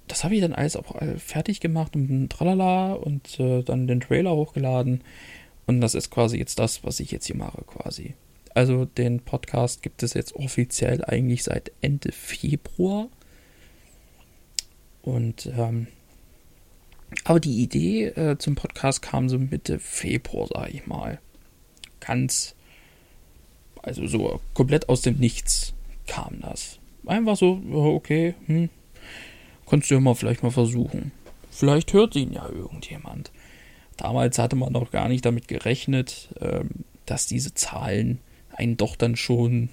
Das 0.08 0.24
habe 0.24 0.34
ich 0.34 0.40
dann 0.40 0.54
alles 0.54 0.76
auch 0.76 0.96
fertig 1.18 1.60
gemacht 1.60 1.94
und 1.94 2.30
tralala 2.30 2.94
und 2.94 3.38
äh, 3.38 3.62
dann 3.62 3.86
den 3.86 4.00
Trailer 4.00 4.34
hochgeladen. 4.34 5.02
Und 5.66 5.82
das 5.82 5.94
ist 5.94 6.10
quasi 6.10 6.38
jetzt 6.38 6.58
das, 6.58 6.82
was 6.82 6.98
ich 6.98 7.10
jetzt 7.10 7.26
hier 7.26 7.36
mache, 7.36 7.64
quasi. 7.66 8.14
Also 8.54 8.86
den 8.86 9.20
Podcast 9.20 9.82
gibt 9.82 10.02
es 10.02 10.14
jetzt 10.14 10.34
offiziell 10.34 11.04
eigentlich 11.04 11.44
seit 11.44 11.70
Ende 11.82 12.12
Februar. 12.12 13.08
Und 15.02 15.50
ähm, 15.54 15.86
aber 17.24 17.40
die 17.40 17.60
Idee 17.60 18.06
äh, 18.06 18.38
zum 18.38 18.54
Podcast 18.54 19.02
kam 19.02 19.28
so 19.28 19.38
Mitte 19.38 19.78
Februar, 19.78 20.46
sage 20.46 20.70
ich 20.72 20.86
mal. 20.86 21.20
Ganz, 22.00 22.54
also 23.82 24.06
so 24.06 24.40
komplett 24.54 24.88
aus 24.88 25.02
dem 25.02 25.18
Nichts 25.18 25.74
kam 26.10 26.40
das. 26.40 26.80
Einfach 27.06 27.36
so, 27.36 27.62
okay, 27.72 28.34
hm, 28.46 28.68
kannst 29.68 29.90
du 29.90 29.94
ja 29.94 30.00
mal 30.00 30.14
vielleicht 30.14 30.42
mal 30.42 30.50
versuchen. 30.50 31.12
vielleicht 31.50 31.92
hört 31.92 32.16
ihn 32.16 32.32
ja 32.32 32.48
irgendjemand. 32.48 33.30
Damals 33.96 34.38
hatte 34.38 34.56
man 34.56 34.72
noch 34.72 34.90
gar 34.90 35.08
nicht 35.08 35.24
damit 35.24 35.46
gerechnet, 35.46 36.34
ähm, 36.40 36.70
dass 37.06 37.26
diese 37.26 37.54
Zahlen 37.54 38.18
einen 38.50 38.76
doch 38.76 38.96
dann 38.96 39.14
schon, 39.14 39.68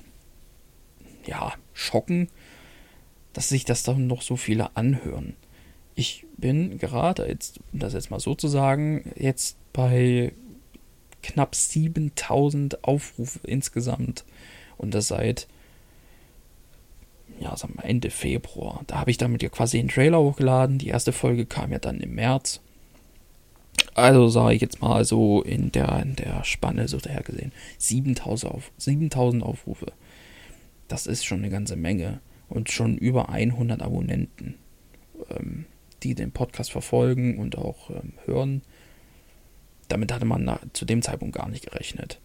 ja, 1.25 1.53
schocken, 1.73 2.29
dass 3.33 3.49
sich 3.49 3.65
das 3.65 3.83
dann 3.83 4.07
noch 4.07 4.21
so 4.21 4.35
viele 4.35 4.75
anhören. 4.75 5.35
Ich 5.95 6.25
bin 6.37 6.77
gerade, 6.77 7.27
jetzt, 7.27 7.59
um 7.73 7.79
das 7.79 7.93
jetzt 7.93 8.11
mal 8.11 8.19
so 8.19 8.35
zu 8.35 8.47
sagen, 8.47 9.11
jetzt 9.15 9.57
bei 9.73 10.33
knapp 11.23 11.55
7000 11.55 12.83
Aufrufe 12.83 13.39
insgesamt. 13.43 14.23
Und 14.77 14.93
das 14.93 15.07
seit, 15.07 15.47
ja, 17.39 17.55
sagen 17.55 17.75
wir 17.75 17.85
Ende 17.85 18.09
Februar. 18.09 18.81
Da 18.87 18.99
habe 18.99 19.11
ich 19.11 19.17
damit 19.17 19.43
ja 19.43 19.49
quasi 19.49 19.77
den 19.77 19.89
Trailer 19.89 20.19
hochgeladen. 20.19 20.77
Die 20.77 20.87
erste 20.87 21.11
Folge 21.11 21.45
kam 21.45 21.71
ja 21.71 21.79
dann 21.79 21.99
im 21.99 22.15
März. 22.15 22.61
Also 23.93 24.27
sage 24.27 24.55
ich 24.55 24.61
jetzt 24.61 24.81
mal 24.81 25.03
so 25.05 25.41
in 25.41 25.71
der, 25.71 26.01
in 26.01 26.15
der 26.15 26.43
Spanne 26.43 26.87
so 26.87 26.97
daher 26.97 27.23
gesehen. 27.23 27.51
7000, 27.77 28.53
auf, 28.53 28.71
7000 28.77 29.43
Aufrufe. 29.43 29.91
Das 30.87 31.07
ist 31.07 31.25
schon 31.25 31.39
eine 31.39 31.49
ganze 31.49 31.75
Menge. 31.75 32.19
Und 32.49 32.71
schon 32.71 32.97
über 32.97 33.29
100 33.29 33.81
Abonnenten, 33.81 34.55
ähm, 35.29 35.65
die 36.03 36.15
den 36.15 36.31
Podcast 36.31 36.71
verfolgen 36.71 37.37
und 37.39 37.57
auch 37.57 37.89
ähm, 37.89 38.13
hören. 38.25 38.61
Damit 39.89 40.13
hatte 40.13 40.25
man 40.25 40.59
zu 40.73 40.85
dem 40.85 41.01
Zeitpunkt 41.01 41.35
gar 41.35 41.49
nicht 41.49 41.65
gerechnet. 41.65 42.19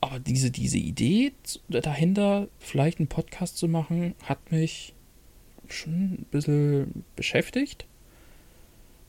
Aber 0.00 0.18
diese, 0.18 0.50
diese 0.50 0.78
Idee 0.78 1.32
dahinter, 1.68 2.48
vielleicht 2.58 2.98
einen 2.98 3.08
Podcast 3.08 3.58
zu 3.58 3.68
machen, 3.68 4.14
hat 4.24 4.50
mich 4.50 4.94
schon 5.68 5.92
ein 5.92 6.26
bisschen 6.30 7.04
beschäftigt 7.16 7.86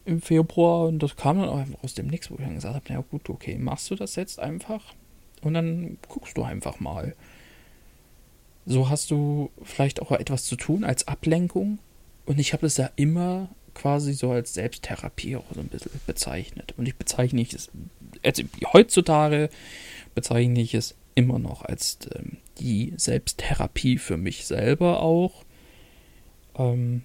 im 0.05 0.21
Februar. 0.21 0.87
Und 0.87 0.99
das 0.99 1.15
kam 1.15 1.39
dann 1.39 1.49
auch 1.49 1.59
einfach 1.59 1.83
aus 1.83 1.93
dem 1.93 2.07
Nix, 2.07 2.29
wo 2.29 2.35
ich 2.35 2.41
dann 2.41 2.55
gesagt 2.55 2.75
habe, 2.75 2.85
na 2.89 3.01
gut, 3.01 3.29
okay, 3.29 3.57
machst 3.57 3.89
du 3.89 3.95
das 3.95 4.15
jetzt 4.15 4.39
einfach 4.39 4.93
und 5.41 5.53
dann 5.53 5.97
guckst 6.07 6.37
du 6.37 6.43
einfach 6.43 6.79
mal. 6.79 7.15
So 8.65 8.89
hast 8.89 9.11
du 9.11 9.49
vielleicht 9.63 10.01
auch 10.01 10.11
etwas 10.11 10.45
zu 10.45 10.55
tun 10.55 10.83
als 10.83 11.07
Ablenkung. 11.07 11.79
Und 12.25 12.39
ich 12.39 12.53
habe 12.53 12.61
das 12.61 12.77
ja 12.77 12.89
immer 12.95 13.49
quasi 13.73 14.13
so 14.13 14.31
als 14.31 14.53
Selbsttherapie 14.53 15.35
auch 15.35 15.45
so 15.53 15.59
ein 15.59 15.67
bisschen 15.67 15.91
bezeichnet. 16.05 16.73
Und 16.77 16.87
ich 16.87 16.95
bezeichne 16.95 17.41
es, 17.41 17.69
also 18.23 18.43
heutzutage 18.73 19.49
bezeichne 20.15 20.61
ich 20.61 20.73
es 20.73 20.95
immer 21.15 21.39
noch 21.39 21.63
als 21.63 21.99
ähm, 22.15 22.37
die 22.59 22.93
Selbsttherapie 22.97 23.97
für 23.97 24.17
mich 24.17 24.45
selber 24.45 25.01
auch. 25.01 25.43
Ähm, 26.55 27.03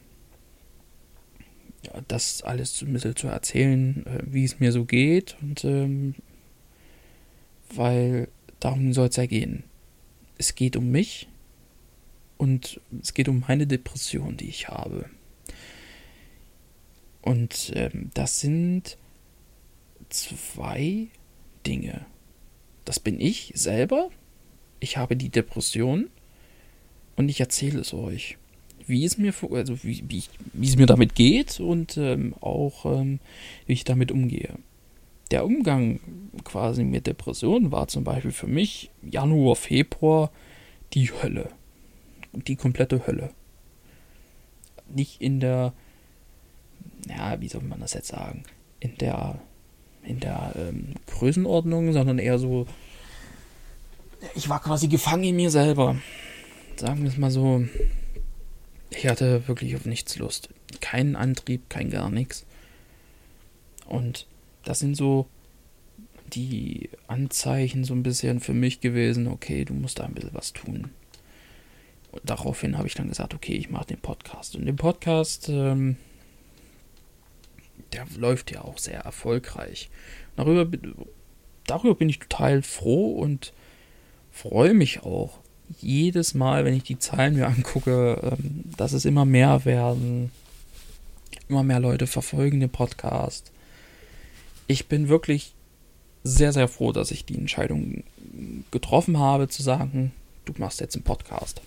ja, 1.84 2.00
das 2.08 2.42
alles 2.42 2.82
ein 2.82 2.92
bisschen 2.92 3.16
zu 3.16 3.28
erzählen, 3.28 4.04
äh, 4.06 4.22
wie 4.26 4.44
es 4.44 4.60
mir 4.60 4.72
so 4.72 4.84
geht. 4.84 5.36
Und 5.40 5.64
ähm, 5.64 6.14
weil 7.74 8.28
darum 8.60 8.92
soll 8.92 9.08
es 9.08 9.16
ja 9.16 9.26
gehen. 9.26 9.64
Es 10.38 10.54
geht 10.54 10.76
um 10.76 10.90
mich 10.90 11.28
und 12.36 12.80
es 13.00 13.14
geht 13.14 13.28
um 13.28 13.44
meine 13.48 13.66
Depression, 13.66 14.36
die 14.36 14.48
ich 14.48 14.68
habe. 14.68 15.06
Und 17.22 17.72
ähm, 17.74 18.10
das 18.14 18.40
sind 18.40 18.98
zwei 20.08 21.08
Dinge. 21.66 22.06
Das 22.84 23.00
bin 23.00 23.20
ich 23.20 23.52
selber. 23.54 24.10
Ich 24.80 24.96
habe 24.96 25.16
die 25.16 25.30
Depression 25.30 26.10
und 27.16 27.28
ich 27.28 27.40
erzähle 27.40 27.80
es 27.80 27.94
euch, 27.94 28.36
wie 28.86 29.04
es 29.04 29.18
mir, 29.18 29.32
also 29.52 29.82
wie, 29.82 30.04
wie, 30.08 30.24
wie 30.52 30.66
es 30.66 30.76
mir 30.76 30.86
damit 30.86 31.14
geht 31.14 31.60
und 31.60 31.96
ähm, 31.96 32.34
auch 32.40 32.84
ähm, 32.84 33.18
wie 33.66 33.72
ich 33.72 33.84
damit 33.84 34.12
umgehe. 34.12 34.54
Der 35.30 35.44
Umgang 35.44 35.98
quasi 36.44 36.84
mit 36.84 37.06
Depressionen 37.06 37.72
war 37.72 37.88
zum 37.88 38.04
Beispiel 38.04 38.30
für 38.30 38.46
mich 38.46 38.90
Januar, 39.02 39.56
Februar 39.56 40.30
die 40.92 41.10
Hölle. 41.10 41.48
Die 42.32 42.54
komplette 42.54 43.06
Hölle. 43.06 43.30
Nicht 44.88 45.20
in 45.20 45.40
der 45.40 45.72
ja, 47.08 47.40
wie 47.40 47.48
soll 47.48 47.62
man 47.62 47.80
das 47.80 47.94
jetzt 47.94 48.08
sagen, 48.08 48.42
in 48.80 48.96
der, 48.98 49.40
in 50.06 50.20
der 50.20 50.52
ähm, 50.56 50.94
Größenordnung, 51.06 51.92
sondern 51.92 52.18
eher 52.18 52.38
so, 52.38 52.66
ich 54.34 54.48
war 54.48 54.62
quasi 54.62 54.88
gefangen 54.88 55.24
in 55.24 55.36
mir 55.36 55.50
selber. 55.50 55.96
Sagen 56.76 57.02
wir 57.02 57.10
es 57.10 57.16
mal 57.16 57.30
so. 57.30 57.66
Ich 58.90 59.06
hatte 59.06 59.46
wirklich 59.48 59.74
auf 59.76 59.84
nichts 59.84 60.16
Lust. 60.16 60.48
Keinen 60.80 61.16
Antrieb, 61.16 61.68
kein 61.68 61.90
gar 61.90 62.10
nichts. 62.10 62.46
Und 63.86 64.26
das 64.64 64.78
sind 64.78 64.96
so 64.96 65.26
die 66.32 66.90
Anzeichen 67.06 67.84
so 67.84 67.94
ein 67.94 68.02
bisschen 68.02 68.40
für 68.40 68.54
mich 68.54 68.80
gewesen, 68.80 69.28
okay, 69.28 69.64
du 69.64 69.74
musst 69.74 69.98
da 69.98 70.04
ein 70.04 70.14
bisschen 70.14 70.34
was 70.34 70.52
tun. 70.52 70.90
Und 72.12 72.22
daraufhin 72.24 72.78
habe 72.78 72.88
ich 72.88 72.94
dann 72.94 73.08
gesagt, 73.08 73.34
okay, 73.34 73.52
ich 73.54 73.70
mache 73.70 73.86
den 73.86 74.00
Podcast. 74.00 74.56
Und 74.56 74.66
den 74.66 74.76
Podcast 74.76 75.48
ähm, 75.48 75.96
der 77.92 78.06
läuft 78.16 78.50
ja 78.50 78.62
auch 78.62 78.78
sehr 78.78 79.00
erfolgreich. 79.00 79.88
Darüber, 80.36 80.66
darüber 81.66 81.94
bin 81.94 82.08
ich 82.08 82.18
total 82.18 82.62
froh 82.62 83.12
und 83.12 83.52
freue 84.32 84.74
mich 84.74 85.02
auch 85.02 85.38
jedes 85.80 86.34
Mal, 86.34 86.64
wenn 86.64 86.74
ich 86.74 86.84
die 86.84 86.98
Zahlen 86.98 87.36
mir 87.36 87.46
angucke, 87.46 88.20
ähm, 88.22 88.64
dass 88.76 88.92
es 88.92 89.04
immer 89.04 89.24
mehr 89.24 89.64
werden. 89.64 90.30
Immer 91.48 91.62
mehr 91.62 91.80
Leute 91.80 92.06
verfolgen 92.06 92.60
den 92.60 92.70
Podcast. 92.70 93.52
Ich 94.66 94.86
bin 94.86 95.08
wirklich 95.08 95.54
sehr, 96.24 96.52
sehr 96.52 96.66
froh, 96.66 96.90
dass 96.90 97.12
ich 97.12 97.24
die 97.24 97.36
Entscheidung 97.36 98.02
getroffen 98.72 99.18
habe, 99.18 99.48
zu 99.48 99.62
sagen, 99.62 100.12
du 100.44 100.52
machst 100.58 100.80
jetzt 100.80 100.96
einen 100.96 101.04
Podcast. 101.04 101.60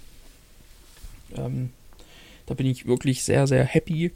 Ähm, 1.35 1.71
da 2.45 2.55
bin 2.55 2.65
ich 2.65 2.85
wirklich 2.85 3.23
sehr, 3.23 3.47
sehr 3.47 3.63
happy 3.63 4.11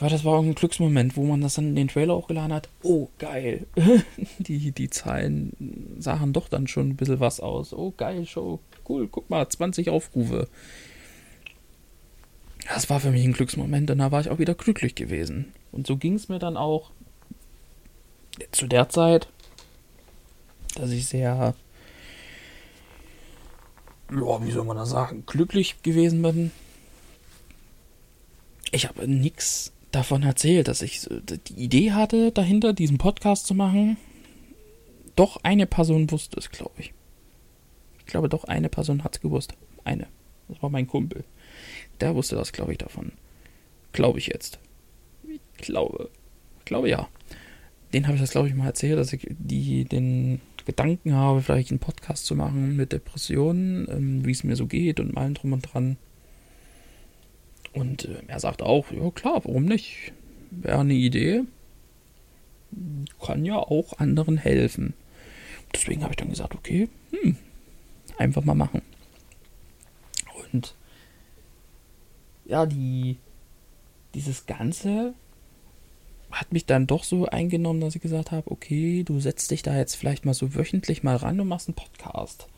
weil 0.00 0.10
das 0.10 0.24
war 0.24 0.34
auch 0.34 0.42
ein 0.42 0.54
Glücksmoment, 0.54 1.16
wo 1.16 1.24
man 1.24 1.40
das 1.40 1.54
dann 1.54 1.68
in 1.68 1.76
den 1.76 1.88
Trailer 1.88 2.16
hochgeladen 2.16 2.52
hat. 2.52 2.68
Oh, 2.82 3.08
geil. 3.18 3.66
die, 4.38 4.70
die 4.70 4.90
Zahlen 4.90 5.96
sahen 5.98 6.32
doch 6.32 6.48
dann 6.48 6.68
schon 6.68 6.90
ein 6.90 6.96
bisschen 6.96 7.20
was 7.20 7.40
aus. 7.40 7.72
Oh, 7.72 7.92
geil, 7.96 8.24
Show. 8.24 8.60
Cool, 8.88 9.08
guck 9.08 9.28
mal, 9.28 9.48
20 9.48 9.90
Aufrufe. 9.90 10.48
Das 12.72 12.88
war 12.90 13.00
für 13.00 13.10
mich 13.10 13.24
ein 13.24 13.32
Glücksmoment 13.32 13.90
und 13.90 13.98
da 13.98 14.12
war 14.12 14.20
ich 14.20 14.30
auch 14.30 14.38
wieder 14.38 14.54
glücklich 14.54 14.94
gewesen. 14.94 15.52
Und 15.72 15.86
so 15.86 15.96
ging 15.96 16.14
es 16.14 16.28
mir 16.28 16.38
dann 16.38 16.56
auch 16.56 16.90
zu 18.52 18.66
der 18.66 18.88
Zeit, 18.88 19.28
dass 20.76 20.90
ich 20.90 21.06
sehr, 21.06 21.54
ja, 24.10 24.44
wie 24.44 24.50
soll 24.50 24.64
man 24.64 24.76
das 24.76 24.90
sagen, 24.90 25.24
glücklich 25.26 25.82
gewesen 25.82 26.22
bin. 26.22 26.52
Ich 28.70 28.86
habe 28.86 29.08
nichts 29.08 29.72
davon 29.90 30.22
erzählt, 30.22 30.68
dass 30.68 30.82
ich 30.82 31.06
die 31.08 31.54
Idee 31.54 31.92
hatte, 31.92 32.32
dahinter 32.32 32.72
diesen 32.72 32.98
Podcast 32.98 33.46
zu 33.46 33.54
machen. 33.54 33.96
Doch 35.16 35.38
eine 35.42 35.66
Person 35.66 36.10
wusste 36.10 36.38
es, 36.38 36.50
glaube 36.50 36.74
ich. 36.78 36.92
Ich 37.98 38.06
glaube, 38.06 38.28
doch 38.28 38.44
eine 38.44 38.68
Person 38.68 39.04
hat 39.04 39.16
es 39.16 39.20
gewusst. 39.20 39.54
Eine. 39.84 40.06
Das 40.48 40.62
war 40.62 40.70
mein 40.70 40.86
Kumpel. 40.86 41.24
Der 42.00 42.14
wusste 42.14 42.36
das, 42.36 42.52
glaube 42.52 42.72
ich, 42.72 42.78
davon. 42.78 43.12
Glaube 43.92 44.18
ich 44.18 44.26
jetzt. 44.28 44.58
Ich 45.26 45.40
glaube. 45.58 46.10
Ich 46.60 46.64
glaube 46.64 46.88
ja. 46.88 47.08
Den 47.92 48.06
habe 48.06 48.14
ich 48.14 48.20
das, 48.20 48.30
glaube 48.30 48.48
ich, 48.48 48.54
mal 48.54 48.66
erzählt, 48.66 48.98
dass 48.98 49.12
ich 49.12 49.26
die, 49.30 49.84
den 49.84 50.40
Gedanken 50.66 51.14
habe, 51.14 51.40
vielleicht 51.40 51.70
einen 51.70 51.80
Podcast 51.80 52.26
zu 52.26 52.34
machen 52.34 52.76
mit 52.76 52.92
Depressionen, 52.92 53.88
ähm, 53.90 54.24
wie 54.26 54.32
es 54.32 54.44
mir 54.44 54.56
so 54.56 54.66
geht 54.66 55.00
und 55.00 55.16
allem 55.16 55.34
drum 55.34 55.54
und 55.54 55.62
dran. 55.62 55.96
Und 57.72 58.04
äh, 58.04 58.22
er 58.26 58.40
sagt 58.40 58.62
auch, 58.62 58.90
ja 58.90 59.10
klar, 59.10 59.42
warum 59.44 59.64
nicht? 59.64 60.12
Wäre 60.50 60.80
eine 60.80 60.94
Idee. 60.94 61.42
Kann 63.24 63.44
ja 63.44 63.56
auch 63.56 63.98
anderen 63.98 64.36
helfen. 64.36 64.94
Deswegen 65.74 66.02
habe 66.02 66.12
ich 66.12 66.16
dann 66.16 66.30
gesagt, 66.30 66.54
okay, 66.54 66.88
hm, 67.10 67.36
einfach 68.16 68.44
mal 68.44 68.54
machen. 68.54 68.82
Und 70.52 70.74
ja, 72.46 72.64
die, 72.66 73.16
dieses 74.14 74.46
Ganze 74.46 75.14
hat 76.30 76.52
mich 76.52 76.66
dann 76.66 76.86
doch 76.86 77.04
so 77.04 77.26
eingenommen, 77.26 77.80
dass 77.80 77.94
ich 77.94 78.02
gesagt 78.02 78.32
habe, 78.32 78.50
okay, 78.50 79.02
du 79.02 79.20
setzt 79.20 79.50
dich 79.50 79.62
da 79.62 79.76
jetzt 79.76 79.94
vielleicht 79.94 80.24
mal 80.24 80.34
so 80.34 80.54
wöchentlich 80.54 81.02
mal 81.02 81.16
ran 81.16 81.40
und 81.40 81.48
machst 81.48 81.68
einen 81.68 81.74
Podcast. 81.74 82.48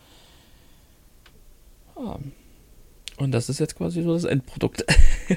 Ja, 1.97 2.19
und 3.21 3.33
das 3.33 3.49
ist 3.49 3.61
jetzt 3.61 3.77
quasi 3.77 4.03
so 4.03 4.15
das 4.15 4.25
Endprodukt. 4.25 4.85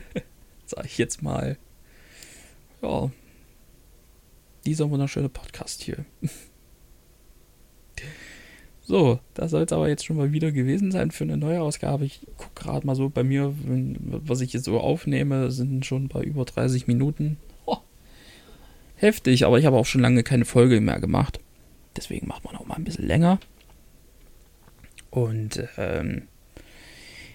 Sag 0.65 0.86
ich 0.86 0.97
jetzt 0.97 1.21
mal. 1.21 1.57
Ja. 2.81 3.11
Dieser 4.65 4.89
wunderschöne 4.89 5.29
Podcast 5.29 5.81
hier. 5.81 6.05
So, 8.86 9.19
das 9.34 9.51
soll 9.51 9.63
es 9.63 9.71
aber 9.71 9.88
jetzt 9.88 10.03
schon 10.03 10.17
mal 10.17 10.34
wieder 10.34 10.51
gewesen 10.51 10.91
sein 10.91 11.11
für 11.11 11.23
eine 11.23 11.38
neue 11.38 11.61
Ausgabe. 11.61 12.03
Ich 12.03 12.27
gucke 12.36 12.51
gerade 12.53 12.86
mal 12.86 12.95
so 12.95 13.09
bei 13.09 13.23
mir, 13.23 13.53
was 13.55 14.41
ich 14.41 14.51
jetzt 14.51 14.65
so 14.65 14.77
aufnehme, 14.77 15.51
sind 15.51 15.86
schon 15.86 16.09
bei 16.09 16.21
über 16.21 16.43
30 16.43 16.86
Minuten. 16.88 17.38
Oh, 17.65 17.77
heftig, 18.97 19.45
aber 19.45 19.57
ich 19.57 19.65
habe 19.65 19.77
auch 19.77 19.86
schon 19.86 20.01
lange 20.01 20.23
keine 20.23 20.43
Folge 20.43 20.81
mehr 20.81 20.99
gemacht. 20.99 21.39
Deswegen 21.95 22.27
macht 22.27 22.43
man 22.43 22.57
auch 22.57 22.65
mal 22.65 22.75
ein 22.75 22.84
bisschen 22.84 23.07
länger. 23.07 23.39
Und 25.11 25.63
ähm, 25.77 26.23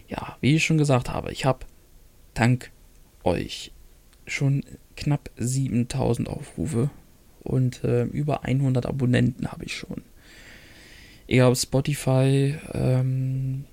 ja, 0.08 0.36
wie 0.40 0.56
ich 0.56 0.64
schon 0.64 0.78
gesagt 0.78 1.10
habe, 1.10 1.32
ich 1.32 1.44
habe 1.44 1.66
dank 2.34 2.70
euch 3.24 3.72
schon 4.26 4.64
knapp 4.96 5.30
7000 5.36 6.28
Aufrufe 6.28 6.90
und 7.40 7.84
äh, 7.84 8.04
über 8.04 8.44
100 8.44 8.86
Abonnenten 8.86 9.50
habe 9.50 9.64
ich 9.64 9.76
schon 9.76 10.02
egal 11.28 11.50
ob 11.50 11.56
Spotify, 11.56 12.54
ähm, 12.72 13.64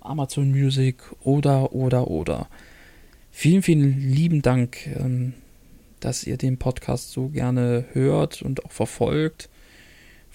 Amazon 0.00 0.50
Music 0.50 1.02
oder, 1.20 1.72
oder, 1.72 2.08
oder. 2.08 2.48
Vielen, 3.30 3.62
vielen 3.62 4.00
lieben 4.00 4.40
Dank, 4.40 4.86
ähm, 4.86 5.34
dass 6.00 6.24
ihr 6.24 6.38
den 6.38 6.56
Podcast 6.56 7.10
so 7.10 7.28
gerne 7.28 7.84
hört 7.92 8.40
und 8.40 8.64
auch 8.64 8.72
verfolgt. 8.72 9.50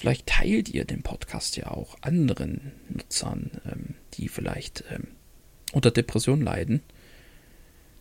Vielleicht 0.02 0.26
teilt 0.26 0.70
ihr 0.70 0.84
den 0.84 1.04
Podcast 1.04 1.58
ja 1.58 1.70
auch 1.70 1.96
anderen 2.02 2.72
Nutzern, 2.90 3.52
ähm, 3.72 3.96
die 4.16 4.30
vielleicht 4.30 4.84
ähm, 4.90 5.10
unter 5.74 5.92
Depression 5.92 6.42
leiden. 6.42 6.82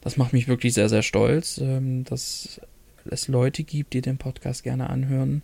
Das 0.00 0.16
macht 0.16 0.32
mich 0.32 0.48
wirklich 0.48 0.72
sehr, 0.72 0.88
sehr 0.88 1.02
stolz, 1.02 1.58
ähm, 1.58 2.04
dass 2.04 2.62
es 3.04 3.28
Leute 3.28 3.64
gibt, 3.64 3.92
die 3.92 4.00
den 4.00 4.16
Podcast 4.16 4.62
gerne 4.62 4.88
anhören. 4.88 5.42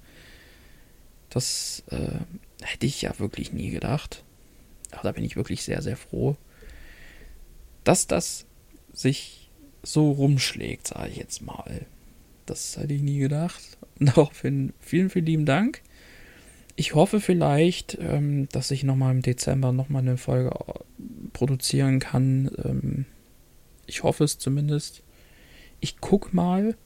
Das 1.29 1.85
äh, 1.91 2.21
Hätte 2.63 2.87
ich 2.87 3.03
ja 3.03 3.19
wirklich 3.19 3.53
nie 3.53 3.71
gedacht. 3.71 4.25
Aber 4.93 5.03
da 5.03 5.13
bin 5.13 5.25
ich 5.25 5.37
wirklich 5.37 5.63
sehr, 5.63 5.83
sehr 5.83 5.97
froh, 5.97 6.37
dass 7.85 8.07
das 8.07 8.47
sich 8.95 9.51
so 9.83 10.11
rumschlägt, 10.11 10.87
sage 10.87 11.11
ich 11.11 11.17
jetzt 11.17 11.43
mal. 11.43 11.85
Das 12.47 12.79
hätte 12.79 12.95
ich 12.95 13.03
nie 13.03 13.19
gedacht. 13.19 13.63
Und 13.99 14.07
daraufhin 14.17 14.73
vielen, 14.81 15.11
vielen 15.11 15.27
lieben 15.27 15.47
Dank. 15.47 15.83
Ich 16.79 16.95
hoffe 16.95 17.21
vielleicht, 17.21 17.97
ähm, 17.99 18.49
dass 18.51 18.71
ich 18.71 18.85
nochmal 18.85 19.15
im 19.15 19.23
Dezember 19.23 19.73
nochmal 19.73 20.03
eine 20.03 20.19
Folge 20.19 20.51
äh, 20.51 20.73
produzieren 21.33 22.01
kann. 22.01 22.51
Ähm, 22.63 23.07
ich 23.87 24.03
hoffe 24.03 24.25
es 24.25 24.39
zumindest. 24.39 25.03
Ich 25.81 26.01
guck 26.01 26.35
mal, 26.35 26.77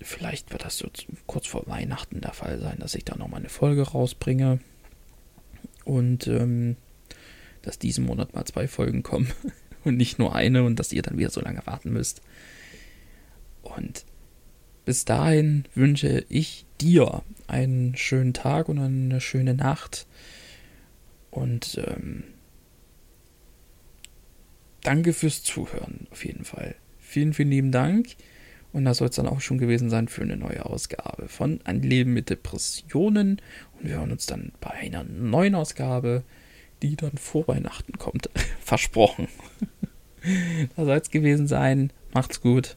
vielleicht 0.00 0.52
wird 0.52 0.64
das 0.64 0.78
so 0.78 0.88
kurz 1.26 1.46
vor 1.46 1.66
Weihnachten 1.66 2.22
der 2.22 2.32
Fall 2.32 2.58
sein, 2.60 2.78
dass 2.78 2.94
ich 2.94 3.04
da 3.04 3.14
nochmal 3.16 3.40
eine 3.40 3.50
Folge 3.50 3.82
rausbringe. 3.82 4.60
Und 5.84 6.26
ähm, 6.26 6.76
dass 7.60 7.78
diesen 7.78 8.06
Monat 8.06 8.34
mal 8.34 8.44
zwei 8.46 8.68
Folgen 8.68 9.02
kommen 9.02 9.30
und 9.84 9.96
nicht 9.98 10.18
nur 10.18 10.34
eine 10.34 10.64
und 10.64 10.78
dass 10.78 10.92
ihr 10.92 11.02
dann 11.02 11.18
wieder 11.18 11.30
so 11.30 11.42
lange 11.42 11.66
warten 11.66 11.92
müsst. 11.92 12.22
Und 13.62 14.06
bis 14.84 15.04
dahin 15.04 15.64
wünsche 15.74 16.24
ich 16.28 16.66
dir 16.80 17.22
einen 17.46 17.96
schönen 17.96 18.34
Tag 18.34 18.68
und 18.68 18.78
eine 18.78 19.20
schöne 19.20 19.54
Nacht. 19.54 20.06
Und 21.30 21.80
ähm, 21.86 22.24
danke 24.82 25.12
fürs 25.12 25.42
Zuhören 25.42 26.06
auf 26.10 26.24
jeden 26.24 26.44
Fall. 26.44 26.74
Vielen, 26.98 27.32
vielen 27.32 27.50
lieben 27.50 27.72
Dank. 27.72 28.08
Und 28.72 28.86
das 28.86 28.98
soll 28.98 29.08
es 29.08 29.16
dann 29.16 29.28
auch 29.28 29.40
schon 29.40 29.58
gewesen 29.58 29.90
sein 29.90 30.08
für 30.08 30.22
eine 30.22 30.36
neue 30.36 30.64
Ausgabe 30.64 31.28
von 31.28 31.60
Ein 31.64 31.82
Leben 31.82 32.14
mit 32.14 32.30
Depressionen. 32.30 33.40
Und 33.78 33.88
wir 33.88 33.96
hören 33.96 34.12
uns 34.12 34.26
dann 34.26 34.52
bei 34.60 34.70
einer 34.70 35.04
neuen 35.04 35.54
Ausgabe, 35.54 36.24
die 36.80 36.96
dann 36.96 37.18
vor 37.18 37.46
Weihnachten 37.48 37.98
kommt. 37.98 38.30
Versprochen. 38.60 39.28
das 40.76 40.86
soll 40.86 40.96
es 40.96 41.10
gewesen 41.10 41.46
sein. 41.46 41.92
Macht's 42.14 42.40
gut. 42.40 42.76